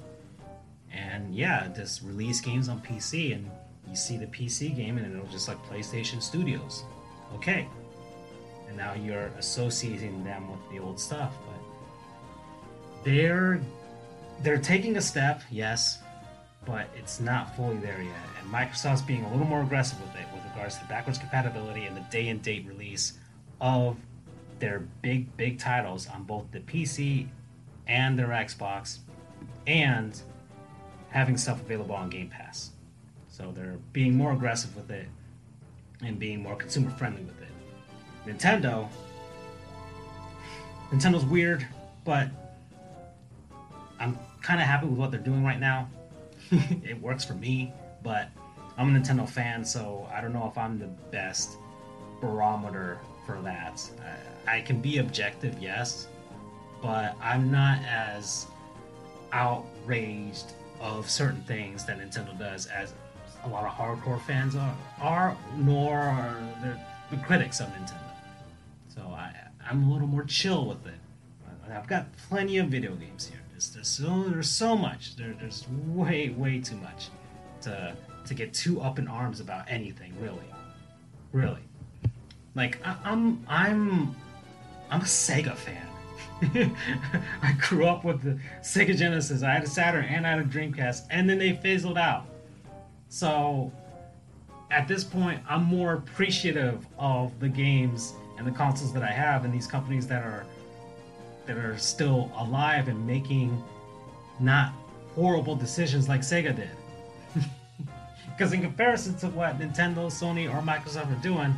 And 0.94 1.36
yeah, 1.36 1.68
just 1.76 2.02
release 2.04 2.42
games 2.42 2.70
on 2.70 2.82
PC 2.82 3.36
and 3.36 3.50
you 3.90 3.96
see 3.96 4.18
the 4.18 4.26
PC 4.28 4.76
game 4.76 4.98
and 4.98 5.14
it'll 5.14 5.28
just 5.28 5.48
like 5.48 5.64
PlayStation 5.66 6.22
Studios. 6.22 6.84
Okay. 7.36 7.68
And 8.68 8.78
now 8.78 8.94
you're 8.94 9.32
associating 9.38 10.24
them 10.24 10.50
with 10.50 10.60
the 10.72 10.80
old 10.80 11.00
stuff, 11.00 11.34
but 11.46 13.04
they're 13.04 13.62
they're 14.44 14.60
taking 14.60 14.98
a 14.98 15.02
step, 15.02 15.42
yes, 15.50 16.00
but 16.66 16.88
it's 16.96 17.20
not 17.20 17.56
fully 17.56 17.78
there 17.78 18.02
yet. 18.02 18.16
And 18.42 18.52
Microsoft's 18.52 19.02
being 19.02 19.24
a 19.24 19.32
little 19.32 19.48
more 19.48 19.62
aggressive 19.64 20.00
with 20.02 20.16
it 20.16 20.28
with 20.34 20.44
regards 20.52 20.78
to 20.78 20.86
backwards 20.86 21.18
compatibility 21.18 21.86
and 21.86 21.96
the 21.96 22.06
day 22.12 22.28
and 22.28 22.42
date 22.42 22.66
release 22.68 23.14
of 23.62 23.98
their 24.60 24.82
big, 25.02 25.36
big 25.38 25.60
titles 25.60 26.08
on 26.08 26.24
both 26.24 26.46
the 26.52 26.60
PC 26.60 27.28
and 27.88 28.20
their 28.20 28.28
Xbox 28.28 29.00
and 29.66 30.22
having 31.10 31.38
stuff 31.38 31.62
available 31.62 31.96
on 31.96 32.10
Game 32.10 32.30
Pass. 32.30 32.72
So 33.30 33.52
they're 33.56 33.78
being 33.94 34.16
more 34.16 34.34
aggressive 34.34 34.76
with 34.76 34.90
it 34.92 35.08
and 36.02 36.20
being 36.20 36.42
more 36.42 36.56
consumer 36.56 36.90
friendly 36.92 37.24
with 37.24 37.42
it. 37.42 37.48
Nintendo, 38.28 38.88
Nintendo's 40.92 41.26
weird, 41.26 41.66
but 42.04 42.30
I'm 44.00 44.18
kind 44.42 44.62
of 44.62 44.68
happy 44.68 44.88
with 44.88 44.98
what 44.98 45.12
they're 45.12 45.20
doing 45.20 45.44
right 45.44 45.60
now. 45.60 45.90
it 46.52 47.02
works 47.02 47.26
for 47.26 47.34
me, 47.34 47.74
but 48.04 48.30
I'm 48.78 48.96
a 48.96 49.00
Nintendo 49.00 49.28
fan, 49.28 49.66
so 49.66 50.08
I 50.14 50.22
don't 50.22 50.34
know 50.34 50.48
if 50.48 50.58
I'm 50.58 50.78
the 50.78 50.88
best 51.12 51.58
barometer 52.22 53.00
for 53.26 53.42
that. 53.42 53.82
I, 54.48 54.58
I 54.58 54.62
can 54.62 54.82
be 54.82 55.00
objective, 55.00 55.58
yes, 55.60 56.08
but 56.82 57.16
I'm 57.22 57.52
not 57.52 57.80
as 57.84 58.48
outraged 59.32 60.54
of 60.80 61.10
certain 61.10 61.42
things 61.44 61.86
that 61.86 62.00
Nintendo 62.00 62.38
does 62.38 62.68
as 62.68 62.94
a 63.44 63.50
lot 63.50 63.66
of 63.66 63.72
hardcore 63.72 64.22
fans 64.22 64.56
are, 64.56 64.76
are 65.00 65.38
nor 65.58 65.98
are 65.98 66.38
the, 66.62 66.78
the 67.16 67.24
critics 67.24 67.60
of 67.60 67.68
Nintendo. 67.68 68.00
So 68.88 69.02
I, 69.02 69.34
I'm 69.70 69.90
a 69.90 69.94
little 69.94 70.08
more 70.08 70.24
chill 70.24 70.66
with 70.66 70.86
it. 70.88 70.94
I've 71.72 71.88
got 71.88 72.06
plenty 72.30 72.58
of 72.58 72.68
video 72.68 72.96
games 72.96 73.28
here. 73.28 73.40
There's, 73.52 73.70
there's 73.72 73.88
so 73.88 74.24
there's 74.24 74.50
so 74.50 74.78
much. 74.78 75.16
There, 75.16 75.36
there's 75.40 75.68
way 75.88 76.30
way 76.30 76.60
too 76.60 76.78
much 76.78 77.10
to 77.62 77.96
to 78.26 78.34
get 78.34 78.54
too 78.54 78.82
up 78.82 79.00
in 79.00 79.08
arms 79.08 79.40
about 79.40 79.66
anything. 79.68 80.14
Really, 80.22 80.50
really. 81.32 81.62
Like 82.56 82.80
I, 82.86 82.96
I'm 83.04 83.44
I'm 83.48 84.16
I'm 84.90 85.02
a 85.02 85.06
Sega 85.06 85.56
fan. 85.56 85.87
I 87.42 87.54
grew 87.60 87.86
up 87.86 88.04
with 88.04 88.22
the 88.22 88.40
Sega 88.62 88.96
Genesis. 88.96 89.44
I 89.44 89.52
had 89.52 89.64
a 89.64 89.68
Saturn 89.68 90.06
and 90.06 90.26
I 90.26 90.32
had 90.32 90.40
a 90.40 90.44
Dreamcast, 90.44 91.08
and 91.10 91.30
then 91.30 91.40
they 91.40 91.54
fizzled 91.54 91.98
out. 91.98 92.26
So 93.10 93.72
at 94.70 94.88
this 94.88 95.04
point, 95.04 95.42
I'm 95.50 95.64
more 95.64 95.94
appreciative 95.94 96.86
of 97.00 97.40
the 97.40 97.50
games 97.50 98.14
and 98.38 98.46
the 98.46 98.52
consoles 98.52 98.94
that 98.94 99.04
I 99.04 99.12
have, 99.12 99.46
and 99.46 99.54
these 99.54 99.68
companies 99.68 100.08
that 100.08 100.24
are 100.24 100.46
that 101.46 101.58
are 101.58 101.78
still 101.78 102.30
alive 102.38 102.90
and 102.90 103.08
making 103.08 103.64
not 104.40 104.74
horrible 105.16 105.56
decisions 105.56 106.08
like 106.08 106.22
Sega 106.22 106.56
did. 106.56 106.70
Because 108.28 108.54
in 108.54 108.62
comparison 108.62 109.18
to 109.18 109.30
what 109.30 109.58
Nintendo, 109.58 110.12
Sony, 110.12 110.48
or 110.48 110.62
Microsoft 110.62 111.12
are 111.12 111.24
doing, 111.24 111.56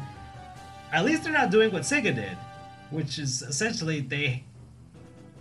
at 0.93 1.03
least 1.03 1.25
they're 1.25 1.33
not 1.33 1.51
doing 1.51 1.73
what 1.73 1.81
Sega 1.81 2.15
did, 2.15 2.37
which 2.89 3.19
is 3.19 3.41
essentially 3.41 3.99
they 3.99 4.45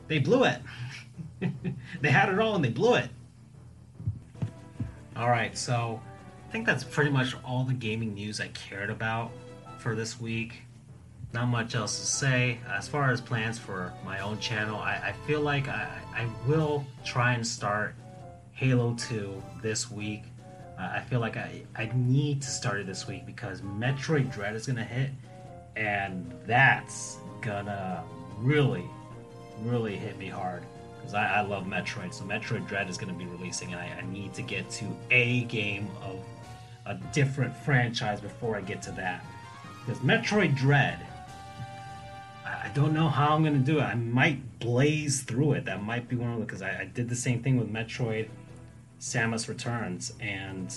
they 0.09 0.19
blew 0.19 0.45
it. 0.45 0.61
they 2.01 2.11
had 2.11 2.29
it 2.29 2.39
all 2.39 2.57
and 2.57 2.65
they 2.65 2.71
blew 2.71 2.95
it. 2.95 3.09
All 5.17 5.29
right, 5.29 5.57
so 5.57 6.01
I 6.49 6.53
think 6.53 6.67
that's 6.67 6.85
pretty 6.85 7.11
much 7.11 7.35
all 7.45 7.65
the 7.65 7.75
gaming 7.75 8.15
news 8.15 8.41
I 8.41 8.49
cared 8.49 8.91
about 8.91 9.31
for 9.79 9.95
this 9.95 10.21
week 10.21 10.63
not 11.33 11.47
much 11.47 11.75
else 11.75 11.99
to 12.01 12.07
say. 12.07 12.59
As 12.69 12.89
far 12.89 13.11
as 13.11 13.21
plans 13.21 13.59
for 13.59 13.93
my 14.05 14.21
own 14.21 14.39
channel, 14.39 14.79
I, 14.79 14.95
I 14.95 15.13
feel 15.27 15.41
like 15.41 15.69
I, 15.69 15.89
I 16.15 16.27
will 16.47 16.87
try 17.05 17.35
and 17.35 17.47
start 17.47 17.95
Halo 18.53 18.95
2 18.95 19.43
this 19.63 19.91
week. 19.91 20.25
Uh, 20.79 20.93
I 20.95 21.01
feel 21.01 21.21
like 21.21 21.37
I, 21.37 21.63
I 21.77 21.91
need 21.95 22.41
to 22.43 22.49
start 22.49 22.81
it 22.81 22.87
this 22.87 23.07
week 23.07 23.27
because 23.27 23.61
Metroid 23.61 24.33
Dread 24.33 24.55
is 24.55 24.67
going 24.67 24.77
to 24.77 24.85
hit, 24.85 25.11
and 25.77 26.33
that's 26.47 27.19
gonna 27.41 28.03
really, 28.39 28.85
really 29.63 29.97
hit 29.97 30.19
me 30.19 30.29
hard 30.29 30.65
because 30.97 31.15
I, 31.15 31.37
I, 31.37 31.41
love 31.43 31.65
Metroid. 31.65 32.13
So 32.13 32.25
Metroid 32.25 32.67
Dread 32.69 32.89
is 32.89 32.99
going 32.99 33.13
to 33.13 33.19
be 33.19 33.27
releasing, 33.27 33.73
and 33.73 33.81
I, 33.81 33.99
I 33.99 34.07
need 34.13 34.35
to 34.35 34.43
get 34.43 34.69
to 34.73 34.85
a 35.11 35.45
game 35.45 35.89
of 36.03 36.19
a 36.87 36.95
different 37.13 37.57
franchise 37.57 38.21
before 38.21 38.57
I 38.57 38.61
get 38.61 38.83
to 38.83 38.93
that. 38.93 39.25
Because 39.85 40.03
Metroid 40.03 40.57
Dread 40.57 40.99
I 42.69 42.71
don't 42.75 42.93
know 42.93 43.09
how 43.09 43.35
I'm 43.35 43.43
gonna 43.43 43.59
do 43.59 43.79
it. 43.79 43.83
I 43.83 43.95
might 43.95 44.59
blaze 44.59 45.23
through 45.23 45.53
it. 45.53 45.65
That 45.65 45.83
might 45.83 46.07
be 46.07 46.17
one 46.17 46.33
of 46.33 46.39
the 46.39 46.45
because 46.45 46.61
I, 46.61 46.81
I, 46.81 46.85
did 46.85 47.09
the 47.09 47.17
same 47.17 47.43
thing 47.43 47.57
with 47.57 47.73
Metroid 47.73 48.29
Samus 49.01 49.49
Returns, 49.49 50.13
and 50.21 50.75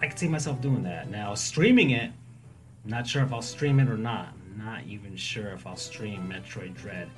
I 0.00 0.08
could 0.08 0.18
see 0.18 0.28
myself 0.28 0.60
doing 0.62 0.82
that. 0.84 1.10
Now 1.10 1.34
streaming 1.34 1.90
it, 1.90 2.10
I'm 2.84 2.90
not 2.90 3.06
sure 3.06 3.22
if 3.22 3.32
I'll 3.34 3.42
stream 3.42 3.80
it 3.80 3.88
or 3.88 3.98
not. 3.98 4.28
I'm 4.46 4.64
not 4.64 4.84
even 4.86 5.14
sure 5.16 5.48
if 5.48 5.66
I'll 5.66 5.76
stream 5.76 6.32
Metroid 6.32 6.74
Dread 6.74 7.10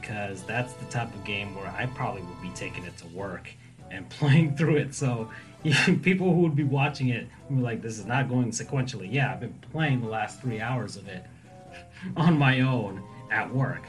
because 0.00 0.42
that's 0.42 0.72
the 0.74 0.84
type 0.86 1.12
of 1.14 1.24
game 1.24 1.54
where 1.54 1.68
I 1.68 1.86
probably 1.86 2.22
would 2.22 2.42
be 2.42 2.50
taking 2.50 2.84
it 2.84 2.96
to 2.98 3.06
work 3.08 3.48
and 3.90 4.08
playing 4.10 4.56
through 4.56 4.76
it. 4.76 4.94
So 4.94 5.30
people 6.02 6.32
who 6.32 6.40
would 6.42 6.56
be 6.56 6.64
watching 6.64 7.08
it 7.08 7.26
would 7.48 7.58
be 7.58 7.62
like, 7.62 7.82
"This 7.82 7.98
is 7.98 8.06
not 8.06 8.28
going 8.28 8.50
sequentially." 8.50 9.12
Yeah, 9.12 9.32
I've 9.32 9.40
been 9.40 9.54
playing 9.72 10.00
the 10.00 10.08
last 10.08 10.40
three 10.40 10.60
hours 10.60 10.96
of 10.96 11.08
it 11.08 11.24
on 12.16 12.38
my 12.38 12.60
own 12.60 13.02
at 13.30 13.52
work. 13.52 13.82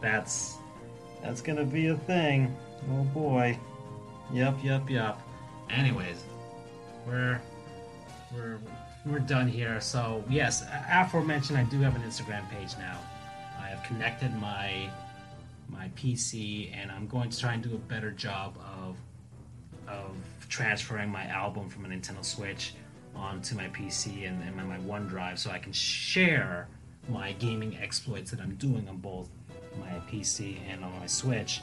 That's 0.00 0.56
that's 1.22 1.40
gonna 1.40 1.64
be 1.64 1.88
a 1.88 1.96
thing. 1.96 2.54
Oh 2.92 3.04
boy. 3.04 3.58
Yep, 4.32 4.58
yep, 4.62 4.88
yep. 4.88 5.18
Anyways, 5.70 6.22
we're 7.06 7.40
we're 8.32 8.58
we're 9.04 9.18
done 9.18 9.48
here. 9.48 9.80
So 9.80 10.24
yes, 10.28 10.64
aforementioned, 10.90 11.58
I 11.58 11.64
do 11.64 11.80
have 11.80 11.96
an 11.96 12.02
Instagram 12.02 12.48
page 12.50 12.76
now. 12.78 12.98
I 13.60 13.68
have 13.68 13.82
connected 13.82 14.34
my 14.40 14.88
my 15.70 15.88
PC, 15.96 16.74
and 16.74 16.90
I'm 16.90 17.06
going 17.06 17.30
to 17.30 17.38
try 17.38 17.54
and 17.54 17.62
do 17.62 17.74
a 17.74 17.78
better 17.78 18.10
job 18.10 18.56
of 18.58 18.96
of 19.88 20.16
transferring 20.48 21.10
my 21.10 21.24
album 21.24 21.68
from 21.68 21.84
a 21.84 21.88
Nintendo 21.88 22.24
Switch 22.24 22.74
onto 23.16 23.56
my 23.56 23.68
PC 23.68 24.28
and, 24.28 24.42
and 24.42 24.54
my, 24.56 24.62
my 24.62 24.78
OneDrive 24.78 25.36
so 25.36 25.50
I 25.50 25.58
can 25.58 25.72
share 25.72 26.68
my 27.08 27.32
gaming 27.32 27.76
exploits 27.80 28.30
that 28.30 28.40
I'm 28.40 28.54
doing 28.54 28.88
on 28.88 28.98
both 28.98 29.28
my 29.80 30.00
PC 30.10 30.58
and 30.68 30.84
on 30.84 30.98
my 30.98 31.06
Switch. 31.06 31.60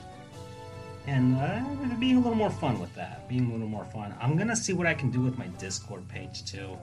And 1.06 1.38
uh, 1.38 1.96
being 2.00 2.18
a 2.18 2.20
little 2.20 2.36
more 2.36 2.50
fun 2.50 2.80
with 2.80 2.94
that, 2.96 3.30
being 3.30 3.50
a 3.50 3.52
little 3.54 3.68
more 3.68 3.86
fun. 3.86 4.14
I'm 4.20 4.36
gonna 4.36 4.56
see 4.56 4.74
what 4.74 4.88
I 4.88 4.94
can 4.94 5.10
do 5.10 5.22
with 5.22 5.38
my 5.38 5.48
Discord 5.58 6.06
page 6.10 6.44
too, 6.44 6.78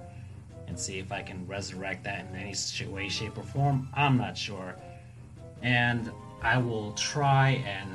and 0.66 0.78
see 0.78 0.98
if 0.98 1.12
I 1.12 1.20
can 1.20 1.46
resurrect 1.46 2.04
that 2.04 2.26
in 2.30 2.36
any 2.36 2.54
way, 2.90 3.08
shape, 3.10 3.36
or 3.36 3.42
form. 3.42 3.88
I'm 3.94 4.16
not 4.16 4.38
sure, 4.38 4.76
and 5.62 6.10
I 6.44 6.58
will 6.58 6.92
try 6.92 7.64
and 7.66 7.90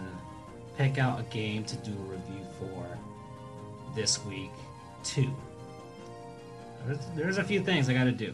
pick 0.76 0.98
out 0.98 1.20
a 1.20 1.24
game 1.24 1.64
to 1.66 1.76
do 1.78 1.92
a 1.92 2.12
review 2.12 2.44
for 2.60 2.98
this 3.96 4.26
week 4.26 4.50
too. 5.04 5.32
There's, 6.88 7.00
there's 7.16 7.38
a 7.38 7.44
few 7.44 7.62
things 7.62 7.90
I 7.90 7.94
got 7.94 8.06
to 8.06 8.12
do. 8.12 8.34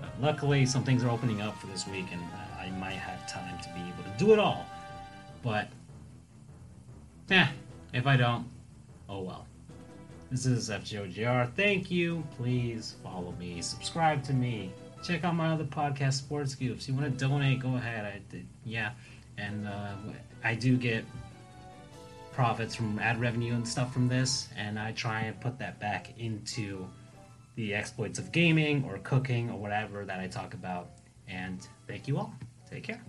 But 0.00 0.10
luckily, 0.20 0.66
some 0.66 0.82
things 0.82 1.04
are 1.04 1.08
opening 1.08 1.40
up 1.40 1.56
for 1.56 1.68
this 1.68 1.86
week, 1.86 2.06
and 2.12 2.20
I 2.58 2.68
might 2.80 2.96
have 2.96 3.30
time 3.30 3.58
to 3.62 3.68
be 3.68 3.80
able 3.80 4.02
to 4.02 4.18
do 4.18 4.32
it 4.32 4.40
all. 4.40 4.66
But, 5.42 5.68
eh, 7.30 7.46
if 7.92 8.08
I 8.08 8.16
don't, 8.16 8.46
oh 9.08 9.20
well. 9.20 9.46
This 10.32 10.46
is 10.46 10.68
FJOJR. 10.68 11.52
Thank 11.54 11.92
you. 11.92 12.24
Please 12.36 12.96
follow 13.04 13.32
me, 13.38 13.62
subscribe 13.62 14.24
to 14.24 14.32
me, 14.32 14.72
check 15.04 15.22
out 15.22 15.34
my 15.34 15.52
other 15.52 15.64
podcast, 15.64 16.14
Sports 16.14 16.54
Goofs. 16.54 16.82
If 16.82 16.88
you 16.88 16.94
want 16.94 17.06
to 17.06 17.24
donate, 17.24 17.60
go 17.60 17.76
ahead. 17.76 18.04
I 18.04 18.42
yeah, 18.64 18.92
and 19.36 19.68
uh, 19.68 19.94
I 20.42 20.54
do 20.54 20.76
get 20.76 21.04
profits 22.32 22.74
from 22.74 22.98
ad 22.98 23.20
revenue 23.20 23.54
and 23.54 23.68
stuff 23.68 23.92
from 23.92 24.08
this, 24.08 24.48
and 24.56 24.78
I 24.78 24.92
try 24.92 25.22
and 25.22 25.38
put 25.40 25.58
that 25.58 25.78
back 25.78 26.18
into 26.18 26.88
the 27.56 27.74
exploits 27.74 28.18
of 28.18 28.32
gaming 28.32 28.84
or 28.84 28.98
cooking 28.98 29.50
or 29.50 29.58
whatever 29.58 30.04
that 30.04 30.20
I 30.20 30.26
talk 30.26 30.54
about. 30.54 30.90
And 31.28 31.66
thank 31.86 32.08
you 32.08 32.18
all. 32.18 32.34
Take 32.70 32.84
care. 32.84 33.02